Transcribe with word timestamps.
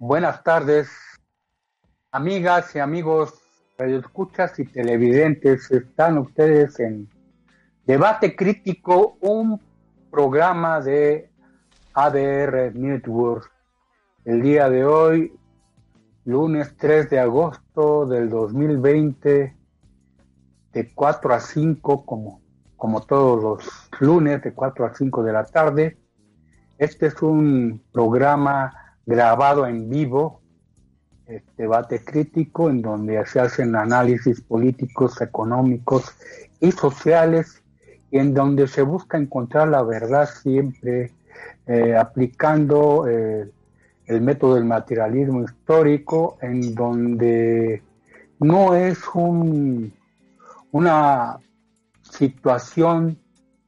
Buenas 0.00 0.44
tardes, 0.44 0.88
amigas 2.12 2.72
y 2.76 2.78
amigos 2.78 3.34
radioescuchas 3.76 4.56
y 4.60 4.64
televidentes. 4.64 5.68
Están 5.72 6.18
ustedes 6.18 6.78
en 6.78 7.08
Debate 7.84 8.36
Crítico, 8.36 9.18
un 9.20 9.60
programa 10.08 10.80
de 10.80 11.32
ADR 11.94 12.76
Network. 12.76 13.50
El 14.24 14.40
día 14.40 14.70
de 14.70 14.84
hoy, 14.84 15.36
lunes 16.24 16.76
3 16.76 17.10
de 17.10 17.18
agosto 17.18 18.06
del 18.06 18.30
2020, 18.30 19.56
de 20.74 20.94
4 20.94 21.34
a 21.34 21.40
5, 21.40 22.06
como, 22.06 22.40
como 22.76 23.00
todos 23.00 23.42
los 23.42 23.90
lunes, 23.98 24.42
de 24.44 24.54
4 24.54 24.86
a 24.86 24.94
5 24.94 25.24
de 25.24 25.32
la 25.32 25.44
tarde. 25.44 25.98
Este 26.78 27.06
es 27.06 27.20
un 27.20 27.82
programa 27.90 28.87
grabado 29.08 29.66
en 29.66 29.88
vivo, 29.88 30.42
este 31.26 31.62
debate 31.62 32.04
crítico, 32.04 32.68
en 32.68 32.82
donde 32.82 33.24
se 33.24 33.40
hacen 33.40 33.74
análisis 33.74 34.42
políticos, 34.42 35.22
económicos 35.22 36.14
y 36.60 36.72
sociales, 36.72 37.62
y 38.10 38.18
en 38.18 38.34
donde 38.34 38.68
se 38.68 38.82
busca 38.82 39.16
encontrar 39.16 39.68
la 39.68 39.82
verdad 39.82 40.28
siempre 40.28 41.12
eh, 41.66 41.96
aplicando 41.96 43.08
eh, 43.08 43.50
el 44.04 44.20
método 44.20 44.56
del 44.56 44.66
materialismo 44.66 45.42
histórico, 45.42 46.36
en 46.42 46.74
donde 46.74 47.82
no 48.40 48.74
es 48.74 48.98
un, 49.14 49.90
una 50.70 51.38
situación 52.02 53.18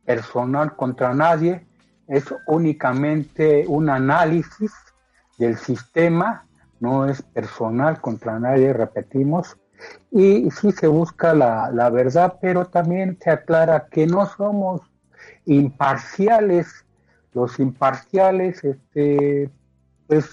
personal 0.04 0.76
contra 0.76 1.14
nadie, 1.14 1.64
es 2.06 2.24
únicamente 2.46 3.64
un 3.66 3.88
análisis 3.88 4.70
del 5.40 5.56
sistema, 5.56 6.46
no 6.80 7.06
es 7.06 7.22
personal 7.22 8.00
contra 8.00 8.38
nadie, 8.38 8.74
repetimos, 8.74 9.56
y 10.10 10.50
sí 10.50 10.70
se 10.72 10.86
busca 10.86 11.32
la, 11.34 11.70
la 11.72 11.88
verdad, 11.88 12.36
pero 12.42 12.66
también 12.66 13.18
se 13.20 13.30
aclara 13.30 13.86
que 13.90 14.06
no 14.06 14.26
somos 14.26 14.82
imparciales, 15.46 16.84
los 17.32 17.58
imparciales, 17.58 18.62
este, 18.62 19.50
pues 20.06 20.28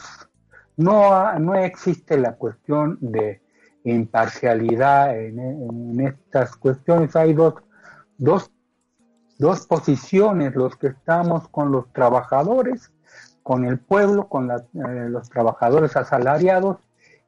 no, 0.76 1.40
no 1.40 1.56
existe 1.56 2.18
la 2.18 2.34
cuestión 2.34 2.98
de 3.00 3.42
imparcialidad 3.86 5.18
en, 5.18 5.40
en 5.40 6.00
estas 6.02 6.58
cuestiones, 6.58 7.16
hay 7.16 7.34
dos, 7.34 7.54
dos, 8.18 8.52
dos 9.38 9.66
posiciones, 9.66 10.54
los 10.54 10.76
que 10.76 10.88
estamos 10.88 11.48
con 11.48 11.72
los 11.72 11.92
trabajadores 11.94 12.92
con 13.48 13.64
el 13.64 13.80
pueblo, 13.80 14.28
con 14.28 14.52
eh, 14.52 14.58
los 15.08 15.30
trabajadores 15.30 15.96
asalariados 15.96 16.80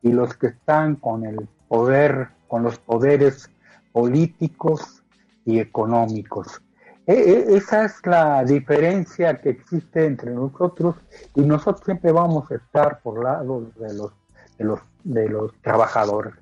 y 0.01 0.11
los 0.11 0.35
que 0.35 0.47
están 0.47 0.97
con 0.97 1.25
el 1.25 1.47
poder, 1.69 2.27
con 2.49 2.61
los 2.61 2.77
poderes 2.77 3.49
políticos 3.93 5.01
y 5.45 5.59
económicos. 5.59 6.61
E, 7.07 7.13
e, 7.13 7.55
esa 7.55 7.85
es 7.85 8.05
la 8.05 8.43
diferencia 8.43 9.39
que 9.39 9.51
existe 9.51 10.05
entre 10.05 10.31
nosotros 10.31 10.97
y 11.35 11.41
nosotros 11.43 11.85
siempre 11.85 12.11
vamos 12.11 12.51
a 12.51 12.55
estar 12.55 12.99
por 12.99 13.23
lado 13.23 13.71
de 13.77 13.93
los, 13.93 14.11
de 14.57 14.65
los, 14.65 14.79
de 15.05 15.29
los 15.29 15.53
trabajadores. 15.61 16.33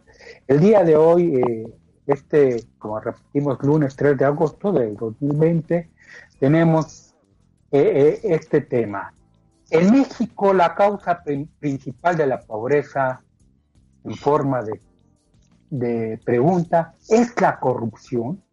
El 0.47 0.59
día 0.59 0.83
de 0.83 0.95
hoy, 0.95 1.35
eh, 1.35 1.71
este, 2.07 2.63
como 2.79 2.99
repetimos, 2.99 3.61
lunes 3.61 3.95
3 3.95 4.17
de 4.17 4.25
agosto 4.25 4.71
del 4.71 4.95
2020, 4.95 5.87
tenemos 6.39 7.13
eh, 7.71 8.19
este 8.23 8.61
tema, 8.61 9.13
en 9.69 9.91
México 9.91 10.53
la 10.53 10.73
causa 10.75 11.21
principal 11.59 12.15
de 12.15 12.27
la 12.27 12.39
pobreza 12.39 13.21
en 14.03 14.15
forma 14.15 14.63
de, 15.69 16.19
pregunta 16.23 16.93
es 17.09 17.39
la 17.41 17.59
corrupción. 17.59 18.43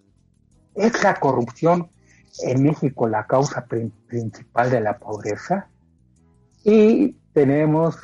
¿Es 0.75 1.03
la 1.05 1.15
corrupción 1.15 1.89
en 2.42 2.64
México 2.64 3.07
la 3.07 3.27
causa 3.27 3.64
principal 3.64 4.70
de 4.70 4.80
la 4.80 4.98
pobreza? 4.98 5.69
Y 6.64 7.13
tenemos 7.33 7.97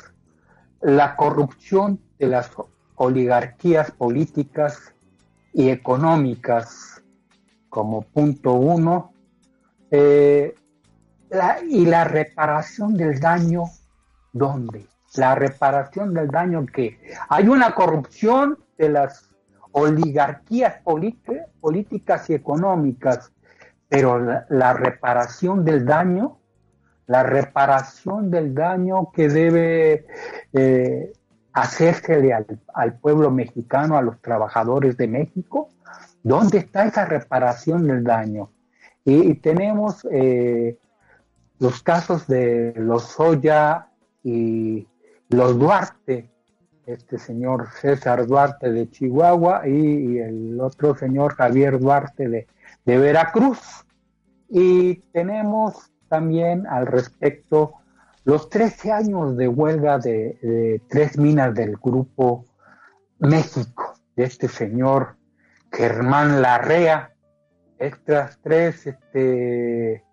la 0.79 1.17
corrupción 1.17 1.99
de 2.17 2.27
las 2.27 2.51
oligarquías 2.95 3.91
políticas 3.91 4.93
y 5.53 5.69
económicas 5.69 7.03
como 7.67 8.03
punto 8.03 8.53
uno. 8.53 9.13
Eh, 9.89 10.55
y 11.67 11.85
la 11.85 12.03
reparación 12.03 12.95
del 12.95 13.19
daño, 13.19 13.63
¿dónde? 14.33 14.85
La 15.15 15.35
reparación 15.35 16.13
del 16.13 16.27
daño 16.29 16.65
que 16.65 16.99
hay 17.29 17.47
una 17.47 17.73
corrupción 17.73 18.57
de 18.77 18.89
las 18.89 19.29
oligarquías 19.71 20.75
políticas 21.61 22.29
y 22.29 22.33
económicas, 22.33 23.31
pero 23.87 24.19
la, 24.49 24.73
reparación 24.73 25.63
del 25.63 25.85
daño, 25.85 26.37
la 27.07 27.23
reparación 27.23 28.29
del 28.31 28.53
daño 28.53 29.11
que 29.11 29.29
debe 29.29 30.05
eh, 30.53 31.13
hacerse 31.53 32.33
al, 32.73 32.99
pueblo 32.99 33.31
mexicano, 33.31 33.97
a 33.97 34.01
los 34.01 34.21
trabajadores 34.21 34.97
de 34.97 35.07
México, 35.07 35.69
¿dónde 36.23 36.59
está 36.59 36.85
esa 36.85 37.05
reparación 37.05 37.87
del 37.87 38.03
daño? 38.03 38.51
Y, 39.03 39.35
tenemos 39.35 40.07
eh, 40.11 40.77
los 41.61 41.83
casos 41.83 42.25
de 42.25 42.73
los 42.75 43.03
Soya 43.03 43.87
y 44.23 44.87
los 45.29 45.59
Duarte, 45.59 46.31
este 46.87 47.19
señor 47.19 47.67
César 47.79 48.25
Duarte 48.25 48.71
de 48.71 48.89
Chihuahua 48.89 49.67
y, 49.67 50.17
el 50.17 50.59
otro 50.59 50.95
señor 50.95 51.35
Javier 51.35 51.79
Duarte 51.79 52.27
de, 52.27 52.47
Veracruz. 52.97 53.59
Y 54.49 55.01
tenemos 55.11 55.93
también 56.09 56.65
al 56.65 56.87
respecto 56.87 57.75
los 58.23 58.49
13 58.49 58.91
años 58.91 59.37
de 59.37 59.47
huelga 59.47 59.99
de, 59.99 60.81
tres 60.89 61.15
minas 61.19 61.53
del 61.53 61.77
grupo 61.77 62.43
México, 63.19 63.93
de 64.15 64.23
este 64.23 64.47
señor 64.47 65.15
Germán 65.71 66.41
Larrea. 66.41 67.13
Estas 67.77 68.39
tres 68.41 68.87
este, 68.87 70.03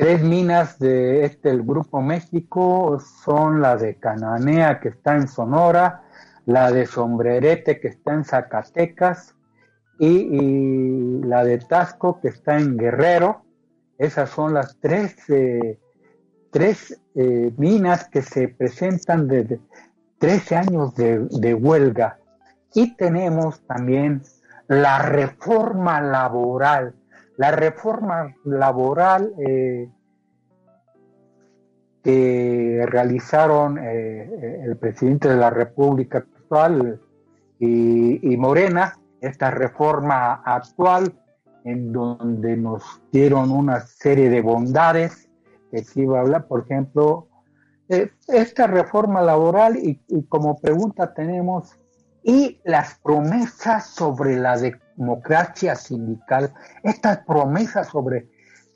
Tres 0.00 0.22
minas 0.22 0.78
de 0.78 1.26
este 1.26 1.50
el 1.50 1.62
Grupo 1.62 2.00
México 2.00 2.98
son 3.22 3.60
la 3.60 3.76
de 3.76 3.96
Cananea 3.96 4.80
que 4.80 4.88
está 4.88 5.14
en 5.14 5.28
Sonora, 5.28 6.04
la 6.46 6.72
de 6.72 6.86
Sombrerete 6.86 7.80
que 7.80 7.88
está 7.88 8.14
en 8.14 8.24
Zacatecas 8.24 9.34
y, 9.98 11.20
la 11.22 11.44
de 11.44 11.58
Tasco 11.58 12.18
que 12.18 12.28
está 12.28 12.58
en 12.58 12.78
Guerrero. 12.78 13.44
Esas 13.98 14.30
son 14.30 14.54
las 14.54 14.78
tres, 14.80 15.16
eh, 15.28 15.78
tres 16.50 16.98
eh, 17.14 17.52
minas 17.58 18.08
que 18.08 18.22
se 18.22 18.48
presentan 18.48 19.28
desde 19.28 19.60
13 20.16 20.56
años 20.56 20.94
de, 20.94 21.52
huelga. 21.52 22.18
Y 22.72 22.96
tenemos 22.96 23.60
también 23.66 24.22
la 24.66 25.00
reforma 25.02 26.00
laboral 26.00 26.94
la 27.40 27.52
reforma 27.52 28.36
laboral 28.44 29.32
eh, 29.38 29.88
que 32.04 32.84
realizaron 32.86 33.78
eh, 33.78 34.28
eh, 34.30 34.62
el 34.66 34.76
presidente 34.76 35.30
de 35.30 35.36
la 35.36 35.48
República 35.48 36.18
actual 36.18 37.00
y, 37.58 38.36
Morena, 38.36 38.98
esta 39.22 39.50
reforma 39.50 40.42
actual 40.44 41.14
en 41.64 41.92
donde 41.94 42.58
nos 42.58 43.00
dieron 43.10 43.50
una 43.50 43.80
serie 43.80 44.28
de 44.28 44.42
bondades, 44.42 45.30
que 45.70 45.82
se 45.82 46.02
iba 46.02 46.18
a 46.18 46.20
hablar, 46.20 46.46
por 46.46 46.64
ejemplo, 46.64 47.26
esta 47.88 48.66
reforma 48.66 49.22
laboral 49.22 49.78
y, 49.78 49.98
como 50.28 50.58
pregunta 50.58 51.14
tenemos, 51.14 51.74
y 52.22 52.60
las 52.64 52.98
promesas 52.98 53.86
sobre 53.86 54.36
la 54.36 54.58
de 54.58 54.78
democracia 54.96 55.74
sindical, 55.74 56.52
estas 56.82 57.18
promesas 57.18 57.88
sobre, 57.88 58.28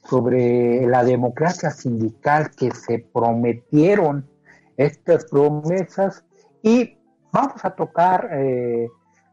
sobre 0.05 0.87
la 0.87 1.05
democracia 1.05 1.71
sindical 1.71 2.51
que 2.51 2.71
se 2.71 2.99
prometieron, 3.13 4.29
estas 4.77 5.27
promesas, 5.27 6.25
y 6.63 6.99
vamos 7.33 7.65
a 7.65 7.71
tocar 7.75 8.29
eh, 8.33 8.89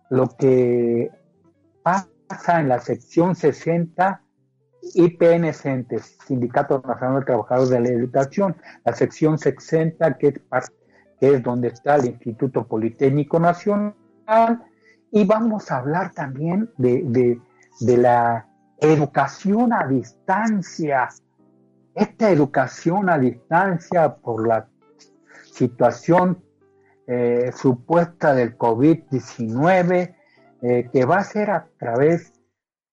lo 0.10 0.28
que 0.28 1.10
pasa 1.82 2.60
en 2.60 2.70
la 2.70 2.80
sección 2.80 3.36
60 3.36 4.22
IPN 4.96 5.54
CENTES, 5.54 6.18
Sindicato 6.26 6.82
Nacional 6.86 7.20
de 7.20 7.26
Trabajadores 7.26 7.70
de 7.70 7.80
la 7.80 7.90
Educación, 7.90 8.56
la 8.84 8.94
sección 8.94 9.38
60 9.38 10.18
que 10.18 10.28
es, 10.30 10.42
que 11.20 11.36
es 11.36 11.44
donde 11.44 11.70
está 11.70 11.96
el 11.96 12.08
Instituto 12.08 12.68
Politécnico 12.68 13.40
Nacional, 13.40 13.96
y 15.12 15.26
vamos 15.26 15.72
a 15.72 15.78
hablar 15.78 16.12
también 16.14 16.70
de, 16.78 17.40
la 17.82 18.48
educación 18.80 19.74
a 19.74 19.86
distancia. 19.86 21.10
Esta 21.94 22.30
educación 22.30 23.10
a 23.10 23.18
distancia 23.18 24.16
por 24.16 24.48
la 24.48 24.68
situación 25.52 26.42
eh, 27.08 27.52
supuesta 27.54 28.34
del 28.34 28.58
COVID-19 28.58 30.16
eh, 30.62 30.90
que 30.94 31.06
va 31.06 31.18
a 31.18 31.24
ser 31.24 31.50
a 31.50 31.68
través, 31.78 32.34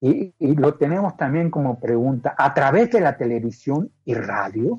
y, 0.00 0.34
lo 0.40 0.74
tenemos 0.74 1.16
también 1.16 1.50
como 1.50 1.78
pregunta, 1.78 2.34
a 2.36 2.54
través 2.54 2.90
de 2.90 3.00
la 3.00 3.16
televisión 3.16 3.92
y 4.04 4.14
radio, 4.14 4.76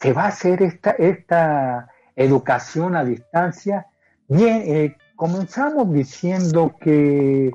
se 0.00 0.12
va 0.12 0.24
a 0.24 0.28
hacer 0.28 0.62
esta, 0.62 0.92
esta 0.92 1.88
educación 2.16 2.96
a 2.96 3.04
distancia. 3.04 3.86
Bien, 4.28 4.62
eh, 4.64 4.96
comenzamos 5.16 5.92
diciendo 5.92 6.74
que, 6.80 7.52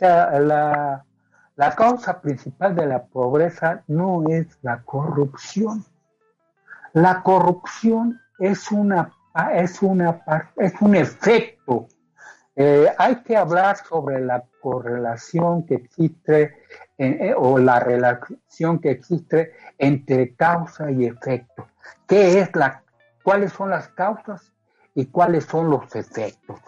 la, 0.00 1.04
la 1.56 1.74
causa 1.74 2.20
principal 2.20 2.74
de 2.74 2.86
la 2.86 3.04
pobreza 3.04 3.82
no 3.86 4.24
es 4.28 4.58
la 4.62 4.82
corrupción. 4.82 5.84
La 6.92 7.22
corrupción 7.22 8.20
es 8.38 8.70
una 8.70 9.12
es 9.52 9.82
una 9.82 10.22
es 10.56 10.74
un 10.80 10.94
efecto. 10.94 11.88
Eh, 12.56 12.88
hay 12.98 13.16
que 13.16 13.36
hablar 13.36 13.76
sobre 13.76 14.20
la 14.20 14.44
correlación 14.60 15.66
que 15.66 15.74
existe 15.74 16.56
eh, 16.98 17.34
o 17.36 17.58
la 17.58 17.80
relación 17.80 18.78
que 18.78 18.92
existe 18.92 19.52
entre 19.78 20.34
causa 20.34 20.90
y 20.90 21.06
efecto. 21.06 21.66
¿Qué 22.06 22.38
es 22.38 22.54
la, 22.54 22.84
cuáles 23.24 23.52
son 23.52 23.70
las 23.70 23.88
causas 23.88 24.53
y 24.94 25.06
cuáles 25.06 25.44
son 25.44 25.70
los 25.70 25.94
efectos? 25.94 26.60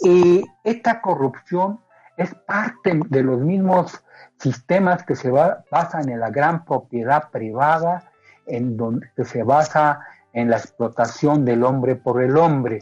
Y 0.00 0.44
esta 0.64 1.00
corrupción 1.00 1.80
es 2.16 2.34
parte 2.34 3.00
de 3.08 3.22
los 3.22 3.40
mismos 3.40 4.02
sistemas 4.38 5.04
que 5.04 5.16
se 5.16 5.30
basan 5.30 6.08
en 6.08 6.20
la 6.20 6.30
gran 6.30 6.64
propiedad 6.64 7.30
privada, 7.30 8.10
en 8.46 8.76
donde 8.76 9.08
se 9.24 9.42
basa 9.42 10.00
en 10.32 10.50
la 10.50 10.56
explotación 10.56 11.44
del 11.44 11.64
hombre 11.64 11.96
por 11.96 12.22
el 12.22 12.36
hombre. 12.36 12.80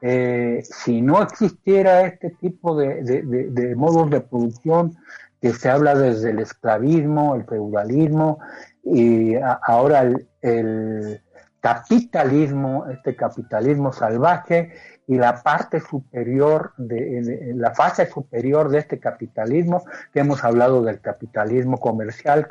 Eh, 0.00 0.62
si 0.62 1.00
no 1.00 1.22
existiera 1.22 2.02
este 2.02 2.30
tipo 2.30 2.76
de, 2.76 3.74
modos 3.76 4.10
de 4.10 4.20
producción 4.20 4.96
que 5.40 5.52
se 5.52 5.70
habla 5.70 5.94
desde 5.94 6.30
el 6.30 6.40
esclavismo, 6.40 7.34
el 7.34 7.44
feudalismo 7.44 8.38
y 8.84 9.34
ahora 9.66 10.02
el, 10.42 11.22
capitalismo, 11.60 12.86
este 12.86 13.16
capitalismo 13.16 13.92
salvaje 13.92 14.72
y 15.06 15.16
la 15.16 15.42
parte 15.42 15.80
superior, 15.80 16.72
de, 16.76 17.52
la 17.54 17.74
fase 17.74 18.06
superior 18.06 18.68
de 18.68 18.78
este 18.78 19.00
capitalismo, 19.00 19.84
que 20.12 20.20
hemos 20.20 20.44
hablado 20.44 20.82
del 20.82 21.00
capitalismo 21.00 21.78
comercial, 21.78 22.46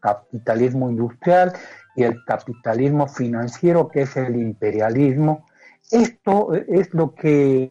capitalismo 0.00 0.90
industrial 0.90 1.52
y 1.94 2.04
el 2.04 2.24
capitalismo 2.24 3.06
financiero, 3.06 3.88
que 3.88 4.02
es 4.02 4.16
el 4.16 4.36
imperialismo. 4.36 5.46
Esto 5.90 6.54
es 6.54 6.92
lo 6.94 7.14
que 7.14 7.70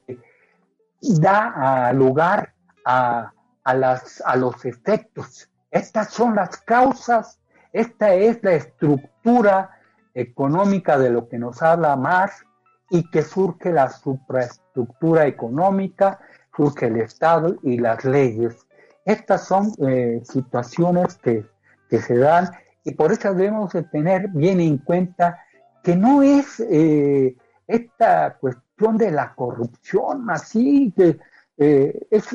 da 1.02 1.92
lugar 1.94 2.54
a, 2.86 3.34
las, 3.74 4.22
a 4.26 4.36
los 4.36 4.64
efectos. 4.66 5.50
Estas 5.72 6.10
son 6.10 6.36
las 6.36 6.58
causas, 6.58 7.40
esta 7.74 8.14
es 8.14 8.44
la 8.44 8.54
estructura 8.54 9.79
económica 10.20 10.98
de 10.98 11.10
lo 11.10 11.28
que 11.28 11.38
nos 11.38 11.62
habla 11.62 11.96
más 11.96 12.46
y 12.90 13.10
que 13.10 13.22
surge 13.22 13.72
la 13.72 13.90
supraestructura 13.90 15.28
económica, 15.28 16.20
surge 16.56 16.88
el 16.88 16.98
Estado 16.98 17.56
y 17.64 17.78
las 17.78 18.04
leyes. 18.04 18.68
Estas 19.06 19.48
son 19.48 19.72
eh, 19.88 20.22
situaciones 20.24 21.18
que, 21.18 21.46
se 21.90 22.18
dan 22.18 22.52
y 22.84 22.94
por 22.94 23.12
eso 23.12 23.34
debemos 23.34 23.74
de 23.74 23.84
tener 23.84 24.28
bien 24.30 24.60
en 24.60 24.78
cuenta 24.78 25.40
que 25.84 25.96
no 25.96 26.22
es 26.22 26.60
eh, 26.60 27.36
esta 27.66 28.38
cuestión 28.40 28.98
de 28.98 29.12
la 29.12 29.34
corrupción 29.34 30.30
así, 30.30 30.94
que 30.96 31.18
eh, 31.58 32.08
es, 32.12 32.28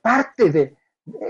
parte 0.00 0.50
de, 0.50 0.76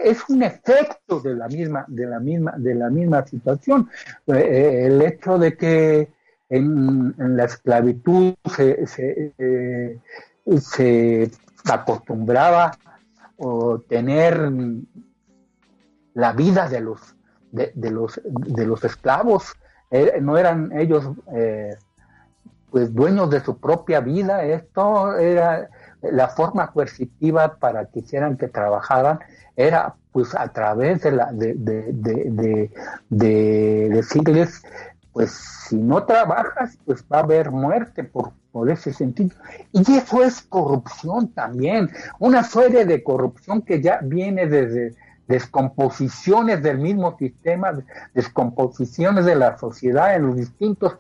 es 0.05 0.29
un 0.29 0.43
efecto 0.43 1.21
de 1.21 1.35
la 1.35 1.49
misma, 1.49 1.85
de 1.89 2.07
la 2.07 2.21
misma, 2.21 2.55
de 2.57 2.75
la 2.75 2.91
misma 2.91 3.27
situación. 3.27 3.89
el 4.27 5.01
hecho 5.03 5.39
de 5.39 5.57
que 5.57 6.13
en, 6.49 7.15
la 7.37 7.45
esclavitud 7.45 8.35
se, 8.55 8.85
eh, 9.39 9.99
se, 10.61 11.31
acostumbraba 11.65 12.67
a 12.67 13.79
tener 13.89 14.53
la 16.15 16.33
vida 16.33 16.69
de 16.69 16.81
los, 16.81 17.17
de, 17.51 17.91
los, 17.91 18.21
de 18.25 18.67
los 18.67 18.85
esclavos. 18.85 19.55
Eh, 19.91 20.19
no 20.21 20.37
eran 20.37 20.73
ellos 20.79 21.09
eh, 21.35 21.77
pues 22.71 22.93
dueños 22.95 23.31
de 23.31 23.41
su 23.41 23.59
propia 23.59 24.01
vida. 24.01 24.45
Esto 24.45 25.17
era 25.17 25.71
la 26.03 26.29
forma 26.29 26.73
coercitiva 26.73 27.57
para 27.57 27.87
que 27.87 28.01
hicieran 28.01 28.37
que 28.37 28.49
trabajaran 28.49 29.21
era 29.57 29.95
pues 30.11 30.35
a 30.35 30.49
través 30.49 31.03
de 31.03 31.13
la 31.13 31.33
de, 31.33 31.55
de, 31.55 31.93
de, 31.93 32.71
de 33.09 33.89
decirles 33.91 34.63
pues 35.13 35.31
si 35.69 35.77
no 35.77 36.05
trabajas, 36.05 36.79
pues 36.87 37.05
va 37.13 37.19
a 37.19 37.23
haber 37.23 37.51
muerte 37.51 38.03
por, 38.03 38.33
por 38.51 38.71
ese 38.71 38.93
sentido. 38.93 39.37
Y 39.71 39.81
eso 39.93 40.23
es 40.23 40.41
corrupción 40.43 41.29
también, 41.29 41.91
una 42.19 42.43
serie 42.43 42.87
de 42.87 43.03
corrupción 43.03 43.63
que 43.63 43.83
ya 43.83 44.01
viene 44.03 44.47
desde 44.47 44.95
descomposiciones 45.29 46.63
del 46.63 46.79
mismo 46.79 47.17
sistema, 47.17 47.79
descomposiciones 48.15 49.25
de 49.25 49.37
la 49.37 49.57
sociedad 49.57 50.17
en 50.17 50.27
los 50.27 50.37
distintos 50.37 50.99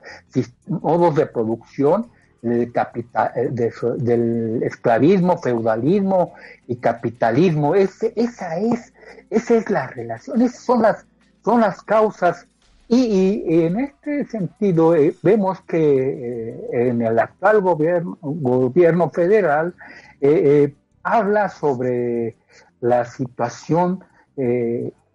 modos 0.66 1.14
de 1.16 1.26
producción, 1.26 2.10
del, 2.42 2.70
capital, 2.72 3.32
eh, 3.34 3.50
del 3.96 4.62
esclavismo, 4.62 5.38
feudalismo 5.38 6.34
y 6.68 6.76
capitalismo. 6.76 7.74
Ese, 7.74 8.12
esa, 8.16 8.58
es, 8.58 8.92
esa 9.30 9.54
es 9.54 9.70
la 9.70 9.86
relación, 9.86 10.42
esas 10.42 10.60
son 10.60 10.82
las, 10.82 11.06
son 11.42 11.62
las 11.62 11.82
causas 11.82 12.46
y, 12.94 13.64
en 13.64 13.80
este 13.80 14.26
sentido 14.26 14.94
eh, 14.94 15.16
vemos 15.22 15.62
que 15.62 15.78
eh, 15.78 16.88
en 16.90 17.00
el 17.00 17.18
actual 17.18 17.62
gobierno, 17.62 18.18
gobierno 18.20 19.08
federal 19.08 19.74
eh, 20.20 20.74
habla 21.02 21.48
sobre 21.48 22.36
la 22.82 23.06
situación, 23.06 24.04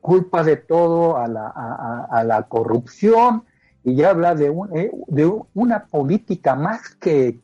culpa 0.01 0.43
de 0.43 0.57
todo 0.57 1.17
a 1.17 1.27
la, 1.27 1.47
a, 2.09 2.23
la, 2.23 2.43
corrupción 2.43 3.43
y 3.87 3.95
ya 3.95 4.09
habla 4.09 4.35
de, 4.35 4.53
de 5.07 5.41
una 5.53 5.85
política 5.85 6.55
más 6.55 6.89
que 6.95 7.39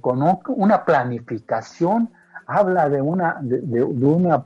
con 0.00 0.22
una 0.46 0.84
planificación, 0.84 2.08
habla 2.46 2.88
de 2.88 3.02
una, 3.02 3.38
de, 3.42 3.82
una 3.82 4.44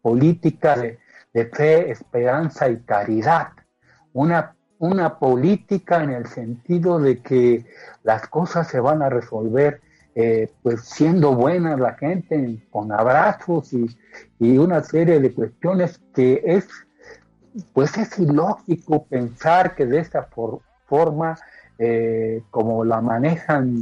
política 0.00 0.76
de 0.76 1.44
fe, 1.44 1.90
esperanza 1.90 2.70
y 2.70 2.78
caridad. 2.78 3.48
Una, 4.14 4.56
una 4.78 5.18
política 5.18 6.02
en 6.02 6.10
el 6.10 6.26
sentido 6.26 6.98
de 6.98 7.18
que 7.18 7.66
las 8.02 8.26
cosas 8.28 8.66
se 8.66 8.80
van 8.80 9.02
a 9.02 9.10
resolver 9.10 9.82
eh, 10.14 10.50
pues 10.62 10.80
siendo 10.80 11.34
buenas 11.34 11.78
la 11.78 11.92
gente, 11.96 12.66
con 12.70 12.92
abrazos 12.92 13.74
y, 13.74 14.58
una 14.58 14.82
serie 14.82 15.20
de 15.20 15.34
cuestiones 15.34 16.00
que 16.14 16.42
es 16.46 16.66
pues 17.72 17.96
es 17.98 18.18
ilógico 18.18 19.04
pensar 19.04 19.74
que 19.74 19.86
de 19.86 19.98
esta 19.98 20.28
forma 20.86 21.38
eh, 21.78 22.42
como 22.50 22.84
la 22.84 23.00
manejan 23.00 23.78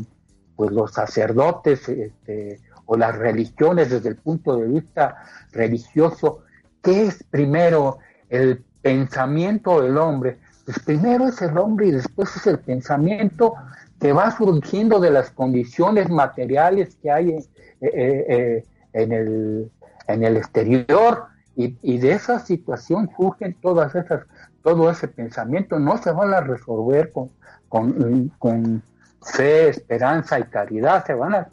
pues 0.57 0.71
los 0.71 0.93
sacerdotes 0.93 1.89
este, 1.89 2.61
o 2.87 2.97
las 2.97 3.17
religiones 3.17 3.91
desde 3.91 4.09
el 4.09 4.17
punto 4.17 4.57
de 4.57 4.67
vista 4.67 5.23
religioso, 5.53 6.43
¿qué 6.83 7.05
es 7.07 7.23
primero 7.25 7.99
el 8.29 8.65
pensamiento 8.83 9.81
del 9.83 9.99
hombre. 9.99 10.39
Pues 10.65 10.79
primero 10.81 11.29
es 11.29 11.41
el 11.43 11.57
hombre 11.59 11.89
y 11.89 11.91
después 11.93 12.35
es 12.37 12.47
el 12.47 12.59
pensamiento 12.59 13.55
que 14.01 14.13
va 14.13 14.37
surgiendo 14.37 15.01
de 15.01 15.11
las 15.11 15.31
condiciones 15.31 16.09
materiales 16.09 16.97
que 17.03 17.11
hay 17.11 17.31
eh, 17.31 17.47
eh, 17.81 18.27
eh, 18.29 18.65
en, 18.93 19.13
el, 19.13 19.71
en 20.07 20.25
el 20.25 20.37
exterior 20.37 21.25
y, 21.59 21.99
de 21.99 22.13
esa 22.13 22.39
situación 22.39 23.11
surgen 23.17 23.55
todas 23.61 23.93
esas, 23.97 24.27
todo 24.63 24.91
ese 24.91 25.09
pensamiento. 25.09 25.81
No 25.81 25.99
se 25.99 26.13
van 26.13 26.33
a 26.33 26.41
resolver 26.41 27.11
con, 27.11 27.31
con, 27.69 28.31
con 28.39 28.83
fe, 29.23 29.71
esperanza 29.71 30.39
y 30.39 30.45
caridad, 30.45 31.05
se 31.05 31.15
van 31.15 31.35
a 31.35 31.49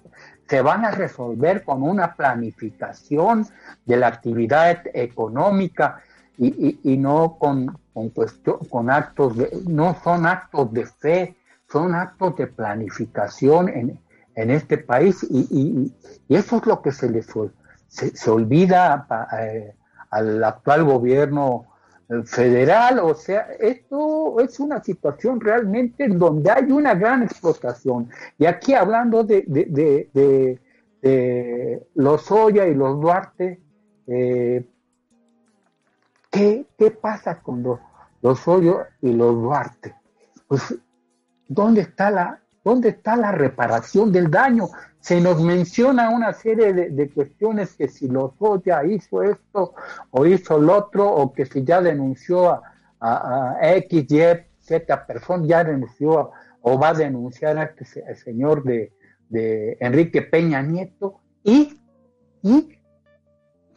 se 0.47 0.61
van 0.61 0.85
a 0.85 0.91
resolver 0.91 1.63
con 1.63 1.81
una 1.81 2.13
planificación 2.13 3.47
de 3.85 3.97
la 3.97 4.07
actividad 4.07 4.79
económica 4.93 6.03
y, 6.37 6.79
y, 6.83 6.97
no 6.97 7.37
con, 7.39 7.75
con, 7.95 8.11
con 8.69 8.91
actos 8.91 9.37
de, 9.37 9.49
no 9.67 9.97
son 10.03 10.27
actos 10.27 10.71
de 10.71 10.85
fe, 10.85 11.35
son 11.71 11.95
actos 11.95 12.35
de 12.35 12.45
planificación 12.45 13.69
en, 13.69 13.99
en 14.35 14.51
este 14.51 14.77
país 14.77 15.25
y, 15.27 15.91
y, 16.29 16.35
eso 16.35 16.57
es 16.57 16.65
lo 16.67 16.83
que 16.83 16.91
se 16.91 17.09
le 17.09 17.23
se, 17.23 18.15
se 18.15 18.29
olvida 18.29 19.07
eh, 19.39 19.73
al 20.09 20.43
actual 20.43 20.83
gobierno 20.83 21.67
federal, 22.25 22.99
o 22.99 23.15
sea, 23.15 23.47
esto 23.59 24.39
es 24.39 24.59
una 24.59 24.83
situación 24.83 25.41
realmente 25.41 26.03
en 26.03 26.19
donde 26.19 26.51
hay 26.51 26.71
una 26.71 26.93
gran 26.93 27.23
explotación. 27.23 28.09
Y 28.37 28.45
aquí 28.45 28.73
hablando 28.73 29.23
de, 29.23 29.43
de, 29.47 30.09
de, 30.13 31.87
los 31.95 32.31
Oya 32.31 32.67
y 32.67 32.75
los 32.75 32.99
Duarte, 32.99 33.59
eh, 34.07 34.65
¿qué, 36.29 36.65
pasa 37.01 37.41
con 37.41 37.63
los, 37.63 37.79
los 38.21 38.47
Oya 38.47 38.87
y 39.01 39.11
los 39.11 39.35
Duarte? 39.35 39.95
Pues, 40.47 40.75
¿dónde 41.47 41.81
está 41.81 42.11
la, 42.11 42.39
dónde 42.63 42.89
está 42.89 43.15
la 43.15 43.31
reparación 43.31 44.11
del 44.11 44.29
daño? 44.29 44.67
Se 45.05 45.21
nos 45.21 45.39
menciona 45.39 46.09
una 46.09 46.33
serie 46.33 46.73
de, 46.73 47.09
cuestiones 47.11 47.75
que 47.75 47.87
si 47.87 48.07
Lozoya 48.07 48.83
hizo 48.85 49.21
esto 49.21 49.75
o 50.09 50.25
hizo 50.25 50.57
lo 50.57 50.77
otro, 50.77 51.07
o 51.07 51.31
que 51.31 51.45
si 51.45 51.63
ya 51.63 51.79
denunció 51.79 52.49
a, 52.49 52.63
a, 52.99 53.75
X, 53.75 54.07
Y, 54.09 54.19
Z 54.61 55.05
persona, 55.05 55.45
ya 55.45 55.63
denunció 55.63 56.31
o 56.59 56.79
va 56.79 56.89
a 56.89 56.93
denunciar 56.95 57.55
a 57.59 57.65
este 57.65 58.15
señor 58.15 58.63
de, 58.63 58.91
Enrique 59.79 60.23
Peña 60.23 60.63
Nieto, 60.63 61.19
y, 61.43 61.79
y 62.41 62.79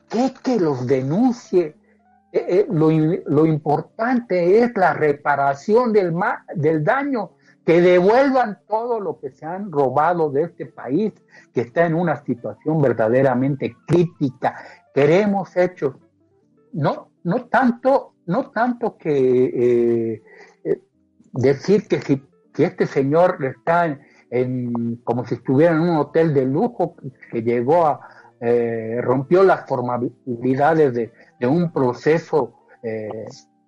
que, 0.08 0.32
que 0.42 0.58
los 0.58 0.87
denuncie. 0.87 1.76
Eh, 2.32 2.47
eh, 2.49 2.66
lo, 2.70 2.90
lo, 2.90 3.44
importante 3.44 4.61
es 4.61 4.75
la 4.76 4.94
reparación 4.94 5.92
del, 5.92 6.14
del 6.54 6.85
daño 6.85 7.32
que 7.68 7.82
devuelvan 7.82 8.60
todo 8.66 8.98
lo 8.98 9.20
que 9.20 9.30
se 9.30 9.44
han 9.44 9.70
robado 9.70 10.30
de 10.30 10.44
este 10.44 10.64
país, 10.64 11.12
que 11.52 11.60
está 11.60 11.84
en 11.84 11.96
una 11.96 12.16
situación 12.25 12.80
verdaderamente 12.80 13.76
crítica. 13.87 14.56
Queremos 14.94 15.54
hechos, 15.54 15.96
no, 16.72 17.10
no 17.25 17.44
tanto, 17.44 18.14
no 18.25 18.52
tanto 18.52 18.96
que 18.96 19.44
eh, 19.44 20.22
eh, 20.64 20.80
decir 21.34 21.87
que 21.88 22.00
si 22.00 22.26
este 22.56 22.87
señor 22.87 23.37
está 23.44 23.98
en, 24.30 24.96
como 25.04 25.26
si 25.26 25.34
estuviera 25.34 25.75
en 25.75 25.82
un 25.82 25.96
hotel 25.98 26.32
de 26.32 26.46
lujo 26.46 26.96
que 27.30 27.42
llegó 27.42 27.87
a 27.87 28.00
eh, 28.40 28.98
rompió 29.02 29.42
las 29.42 29.68
formalidades 29.68 30.94
de, 30.94 31.12
de 31.38 31.46
un 31.46 31.70
proceso 31.70 32.54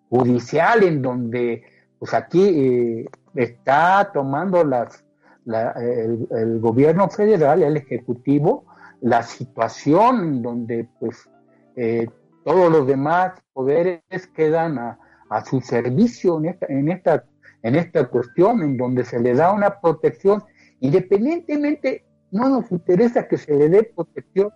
judicial 0.09 0.85
en 0.85 1.03
donde 1.03 1.65
pues 2.01 2.15
aquí 2.15 3.07
está 3.35 4.11
tomando 4.13 4.63
el, 4.63 6.61
gobierno 6.61 7.09
federal, 7.11 7.63
el 7.63 7.77
ejecutivo, 7.77 8.65
la 9.03 9.23
situación 9.23 10.41
donde 10.41 10.89
pues 10.99 11.29
eh, 11.77 12.09
todos 12.45 12.73
los 12.73 12.87
demás 12.87 13.35
poderes 13.53 14.01
quedan 14.35 14.79
a, 14.79 14.99
su 15.45 15.61
servicio 15.61 16.39
en 16.39 16.47
esta, 16.47 16.67
en 16.67 16.89
esta, 16.89 17.25
en 17.63 17.77
esta 17.77 18.09
cuestión, 18.09 18.63
en 18.63 18.77
donde 18.77 19.05
se 19.05 19.21
le 19.21 19.35
da 19.35 19.53
una 19.53 19.79
protección, 19.79 20.43
independientemente, 20.81 22.05
no 22.33 22.49
nos 22.49 22.73
interesa 22.73 23.29
que 23.29 23.37
se 23.37 23.55
le 23.55 23.69
dé 23.69 23.93
protección 23.95 24.51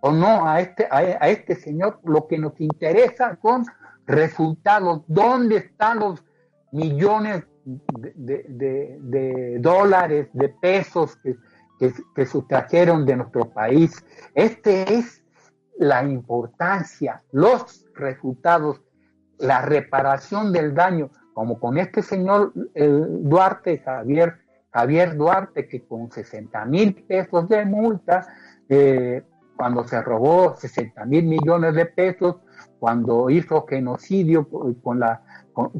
o 0.00 0.12
no 0.12 0.46
a 0.46 0.60
este, 0.60 0.86
a, 0.88 0.98
a 0.98 1.28
este 1.30 1.56
señor, 1.56 1.98
lo 2.04 2.28
que 2.28 2.38
nos 2.38 2.60
interesa 2.60 3.36
son 3.42 3.64
resultados, 4.06 5.02
dónde 5.08 5.56
están 5.56 5.98
los 5.98 6.22
millones 6.72 7.44
de, 7.64 9.58
dólares, 9.60 10.28
de 10.32 10.48
pesos 10.48 11.16
que, 11.16 11.36
que, 12.14 12.26
sustrajeron 12.26 13.04
de 13.04 13.16
nuestro 13.16 13.50
país. 13.50 14.04
Este 14.34 14.94
es 14.94 15.22
la 15.78 16.02
importancia, 16.02 17.22
los 17.32 17.86
resultados, 17.94 18.80
la 19.38 19.62
reparación 19.62 20.52
del 20.52 20.74
daño, 20.74 21.10
como 21.34 21.60
con 21.60 21.78
este 21.78 22.02
señor 22.02 22.52
Duarte, 22.74 23.78
Javier, 23.78 24.38
Javier 24.72 25.16
Duarte, 25.16 25.68
que 25.68 25.86
con 25.86 26.10
60 26.10 26.64
mil 26.64 26.94
pesos 27.04 27.48
de 27.48 27.64
multa, 27.64 28.26
eh, 28.68 29.22
cuando 29.56 29.84
se 29.86 30.00
robó 30.02 30.56
60 30.56 31.04
mil 31.04 31.24
millones 31.24 31.74
de 31.74 31.86
pesos, 31.86 32.36
cuando 32.78 33.28
hizo 33.30 33.66
genocidio 33.66 34.48
con 34.82 35.00
la 35.00 35.22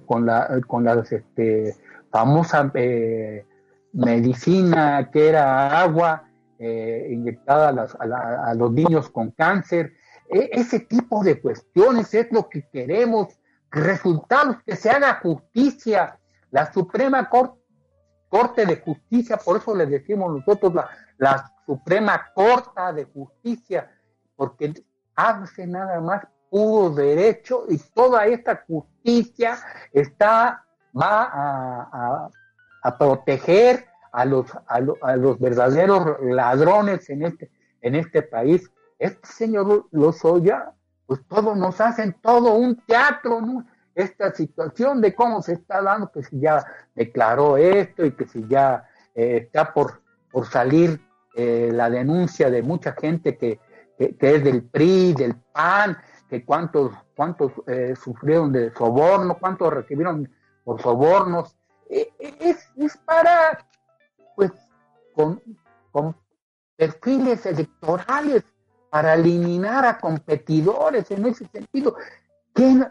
con, 0.06 0.26
la, 0.26 0.60
con 0.66 0.84
las 0.84 1.10
este, 1.12 1.76
famosa 2.10 2.70
eh, 2.74 3.44
medicina 3.92 5.10
que 5.10 5.28
era 5.28 5.80
agua 5.80 6.24
eh, 6.58 7.08
inyectada 7.10 7.68
a, 7.68 8.54
los 8.54 8.72
niños 8.72 9.08
con 9.10 9.30
cáncer. 9.30 9.92
E, 10.28 10.50
ese 10.52 10.80
tipo 10.80 11.22
de 11.22 11.40
cuestiones 11.40 12.12
es 12.14 12.30
lo 12.32 12.48
que 12.48 12.68
queremos, 12.68 13.38
resultados, 13.70 14.56
que 14.64 14.76
se 14.76 14.90
haga 14.90 15.20
justicia. 15.22 16.18
La 16.50 16.72
Suprema 16.72 17.28
Corte, 17.28 18.66
de 18.66 18.76
Justicia, 18.76 19.36
por 19.36 19.58
eso 19.58 19.74
le 19.74 19.86
decimos 19.86 20.34
nosotros 20.34 20.74
la, 20.74 20.88
la 21.18 21.52
Suprema 21.66 22.26
Corte 22.34 22.80
de 22.94 23.04
Justicia, 23.04 23.90
porque 24.34 24.72
hace 25.14 25.66
nada 25.66 26.00
más 26.00 26.26
puro 26.50 26.90
derecho 26.90 27.64
y 27.68 27.78
toda 27.78 28.26
esta 28.26 28.64
justicia 28.66 29.58
está, 29.92 30.64
va 30.94 32.28
a, 32.82 32.98
proteger 32.98 33.86
a 34.12 34.24
los, 34.24 34.46
a, 34.66 35.16
los 35.16 35.38
verdaderos 35.38 36.16
ladrones 36.22 37.10
en 37.10 37.24
este, 37.24 37.50
en 37.82 37.94
este 37.94 38.22
país. 38.22 38.70
Este 38.98 39.26
señor 39.26 39.86
Lozoya, 39.92 40.72
pues 41.06 41.20
todos 41.28 41.56
nos 41.56 41.80
hacen 41.80 42.16
todo 42.22 42.54
un 42.54 42.76
teatro, 42.86 43.40
¿no? 43.40 43.66
Esta 43.94 44.32
situación 44.32 45.00
de 45.00 45.14
cómo 45.14 45.42
se 45.42 45.54
está 45.54 45.82
dando, 45.82 46.10
que 46.10 46.22
si 46.22 46.40
ya 46.40 46.64
declaró 46.94 47.56
esto 47.56 48.04
y 48.06 48.12
que 48.12 48.26
si 48.26 48.46
ya 48.46 48.88
eh, 49.14 49.40
está 49.42 49.72
por, 49.74 50.00
por 50.30 50.46
salir 50.46 51.00
eh, 51.34 51.70
la 51.72 51.90
denuncia 51.90 52.50
de 52.50 52.62
mucha 52.62 52.92
gente 52.92 53.36
que, 53.36 53.60
que, 53.98 54.16
es 54.20 54.44
del 54.44 54.62
PRI, 54.62 55.12
del 55.14 55.34
PAN, 55.52 55.98
que 56.28 56.44
cuántos, 56.44 56.92
cuántos 57.16 57.52
eh, 57.66 57.94
sufrieron 57.96 58.52
de 58.52 58.70
soborno, 58.72 59.38
cuántos 59.38 59.72
recibieron 59.72 60.30
por 60.64 60.80
sobornos. 60.80 61.56
Eh, 61.88 62.12
eh, 62.18 62.36
es, 62.40 62.70
es, 62.76 62.96
para, 62.98 63.66
pues, 64.36 64.52
con, 65.14 65.42
con 65.90 66.14
perfiles 66.76 67.46
electorales, 67.46 68.44
para 68.90 69.14
eliminar 69.14 69.84
a 69.84 69.98
competidores 69.98 71.10
en 71.10 71.26
ese 71.26 71.46
sentido. 71.46 71.96
Que, 72.54 72.86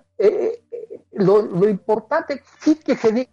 lo, 1.11 1.41
lo, 1.41 1.67
importante 1.67 2.41
sí 2.59 2.75
que 2.75 2.95
se 2.95 3.11
dé 3.11 3.29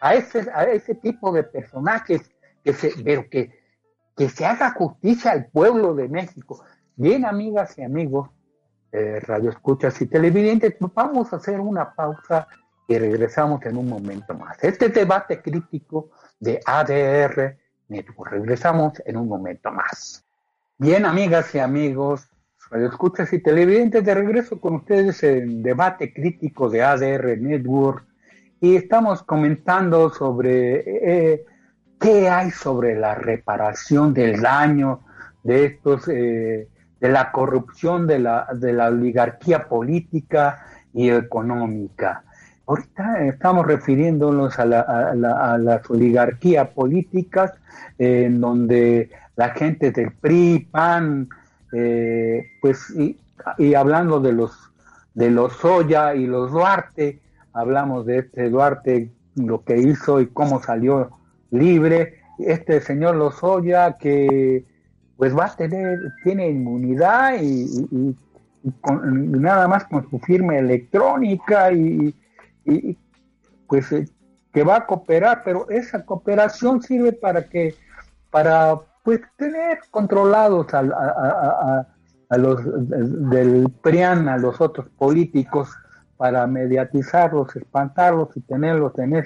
a 0.00 0.14
ese, 0.14 0.50
a 0.52 0.64
ese 0.64 0.94
tipo 0.94 1.32
de 1.32 1.42
personajes, 1.42 2.30
que 2.62 2.72
se, 2.72 2.92
pero 3.02 3.28
que, 3.28 3.50
que 4.16 4.28
se 4.28 4.44
haga 4.44 4.72
justicia 4.72 5.32
al 5.32 5.46
pueblo 5.46 5.94
de 5.94 6.08
México. 6.08 6.62
Bien, 6.96 7.24
amigas 7.24 7.78
y 7.78 7.82
amigos, 7.82 8.28
eh, 8.92 9.20
radio 9.20 9.50
escuchas 9.50 10.00
y 10.00 10.06
televidentes, 10.06 10.74
vamos 10.94 11.32
a 11.32 11.36
hacer 11.36 11.60
una 11.60 11.94
pausa 11.94 12.48
y 12.88 12.98
regresamos 12.98 13.64
en 13.66 13.76
un 13.76 13.88
momento 13.88 14.34
más. 14.34 14.62
Este 14.62 14.88
debate 14.88 15.40
crítico 15.40 16.10
de 16.40 16.60
ADR 16.64 17.56
Network. 17.88 18.32
Regresamos 18.32 19.00
en 19.04 19.16
un 19.16 19.28
momento 19.28 19.70
más. 19.70 20.24
Bien, 20.78 21.04
amigas 21.04 21.54
y 21.54 21.58
amigos, 21.58 22.28
radio 22.70 22.88
escuchas 22.88 23.32
y 23.32 23.40
televidentes, 23.40 24.04
de 24.04 24.14
regreso 24.14 24.60
con 24.60 24.76
ustedes 24.76 25.22
en 25.22 25.62
debate 25.62 26.12
crítico 26.12 26.68
de 26.68 26.82
ADR 26.82 27.38
Network 27.38 28.06
y 28.60 28.76
estamos 28.76 29.22
comentando 29.22 30.10
sobre 30.10 31.32
eh, 31.32 31.44
qué 32.00 32.28
hay 32.28 32.50
sobre 32.50 32.98
la 32.98 33.14
reparación 33.14 34.14
del 34.14 34.40
daño 34.40 35.00
de 35.42 35.64
estos 35.66 36.08
eh, 36.08 36.68
de 37.00 37.08
la 37.08 37.32
corrupción 37.32 38.06
de 38.06 38.18
la, 38.18 38.46
de 38.54 38.72
la 38.72 38.88
oligarquía 38.88 39.68
política 39.68 40.64
y 40.92 41.10
económica. 41.10 42.22
Ahorita 42.66 43.24
estamos 43.24 43.66
refiriéndonos 43.66 44.58
a, 44.58 44.64
la, 44.64 44.80
a, 44.80 45.58
las 45.58 45.90
oligarquías 45.90 46.68
políticas 46.68 47.52
en 47.98 48.40
donde 48.40 49.10
la 49.34 49.48
gente 49.50 49.90
del 49.90 50.12
PRI, 50.12 50.68
PAN, 50.70 51.28
eh, 51.72 52.46
pues 52.60 52.90
y, 52.90 53.74
hablando 53.74 54.20
de 54.20 54.32
los 54.32 54.52
de 55.14 55.30
los 55.30 55.54
Soya 55.54 56.14
y 56.14 56.26
los 56.26 56.52
Duarte, 56.52 57.18
hablamos 57.52 58.06
de 58.06 58.18
este 58.18 58.48
Duarte, 58.48 59.10
lo 59.34 59.64
que 59.64 59.76
hizo 59.78 60.20
y 60.20 60.26
cómo 60.28 60.62
salió 60.62 61.10
libre. 61.50 62.20
Este 62.38 62.80
señor 62.80 63.16
Lozoya 63.16 63.96
que 63.98 64.64
pues 65.20 65.36
va 65.36 65.44
a 65.44 65.54
tener, 65.54 66.00
tiene 66.24 66.48
inmunidad 66.48 67.42
y, 67.42 68.16
nada 68.82 69.68
más 69.68 69.84
con 69.84 70.08
su 70.08 70.18
firma 70.20 70.56
electrónica 70.56 71.70
y, 71.72 72.16
pues 73.68 73.92
eh, 73.92 74.08
que 74.50 74.64
va 74.64 74.76
a 74.76 74.86
cooperar, 74.86 75.42
pero 75.44 75.68
esa 75.68 76.06
cooperación 76.06 76.80
sirve 76.80 77.12
para 77.12 77.50
que, 77.50 77.74
para 78.30 78.80
pues 79.04 79.20
tener 79.36 79.80
controlados 79.90 80.68
a, 80.72 81.86
los 82.38 82.88
del 82.88 83.70
PRIAN, 83.82 84.26
a 84.26 84.38
los 84.38 84.58
otros 84.58 84.88
políticos, 84.88 85.68
para 86.16 86.46
mediatizarlos, 86.46 87.54
espantarlos 87.56 88.34
y 88.36 88.40
tenerlos 88.40 88.98
en, 88.98 89.22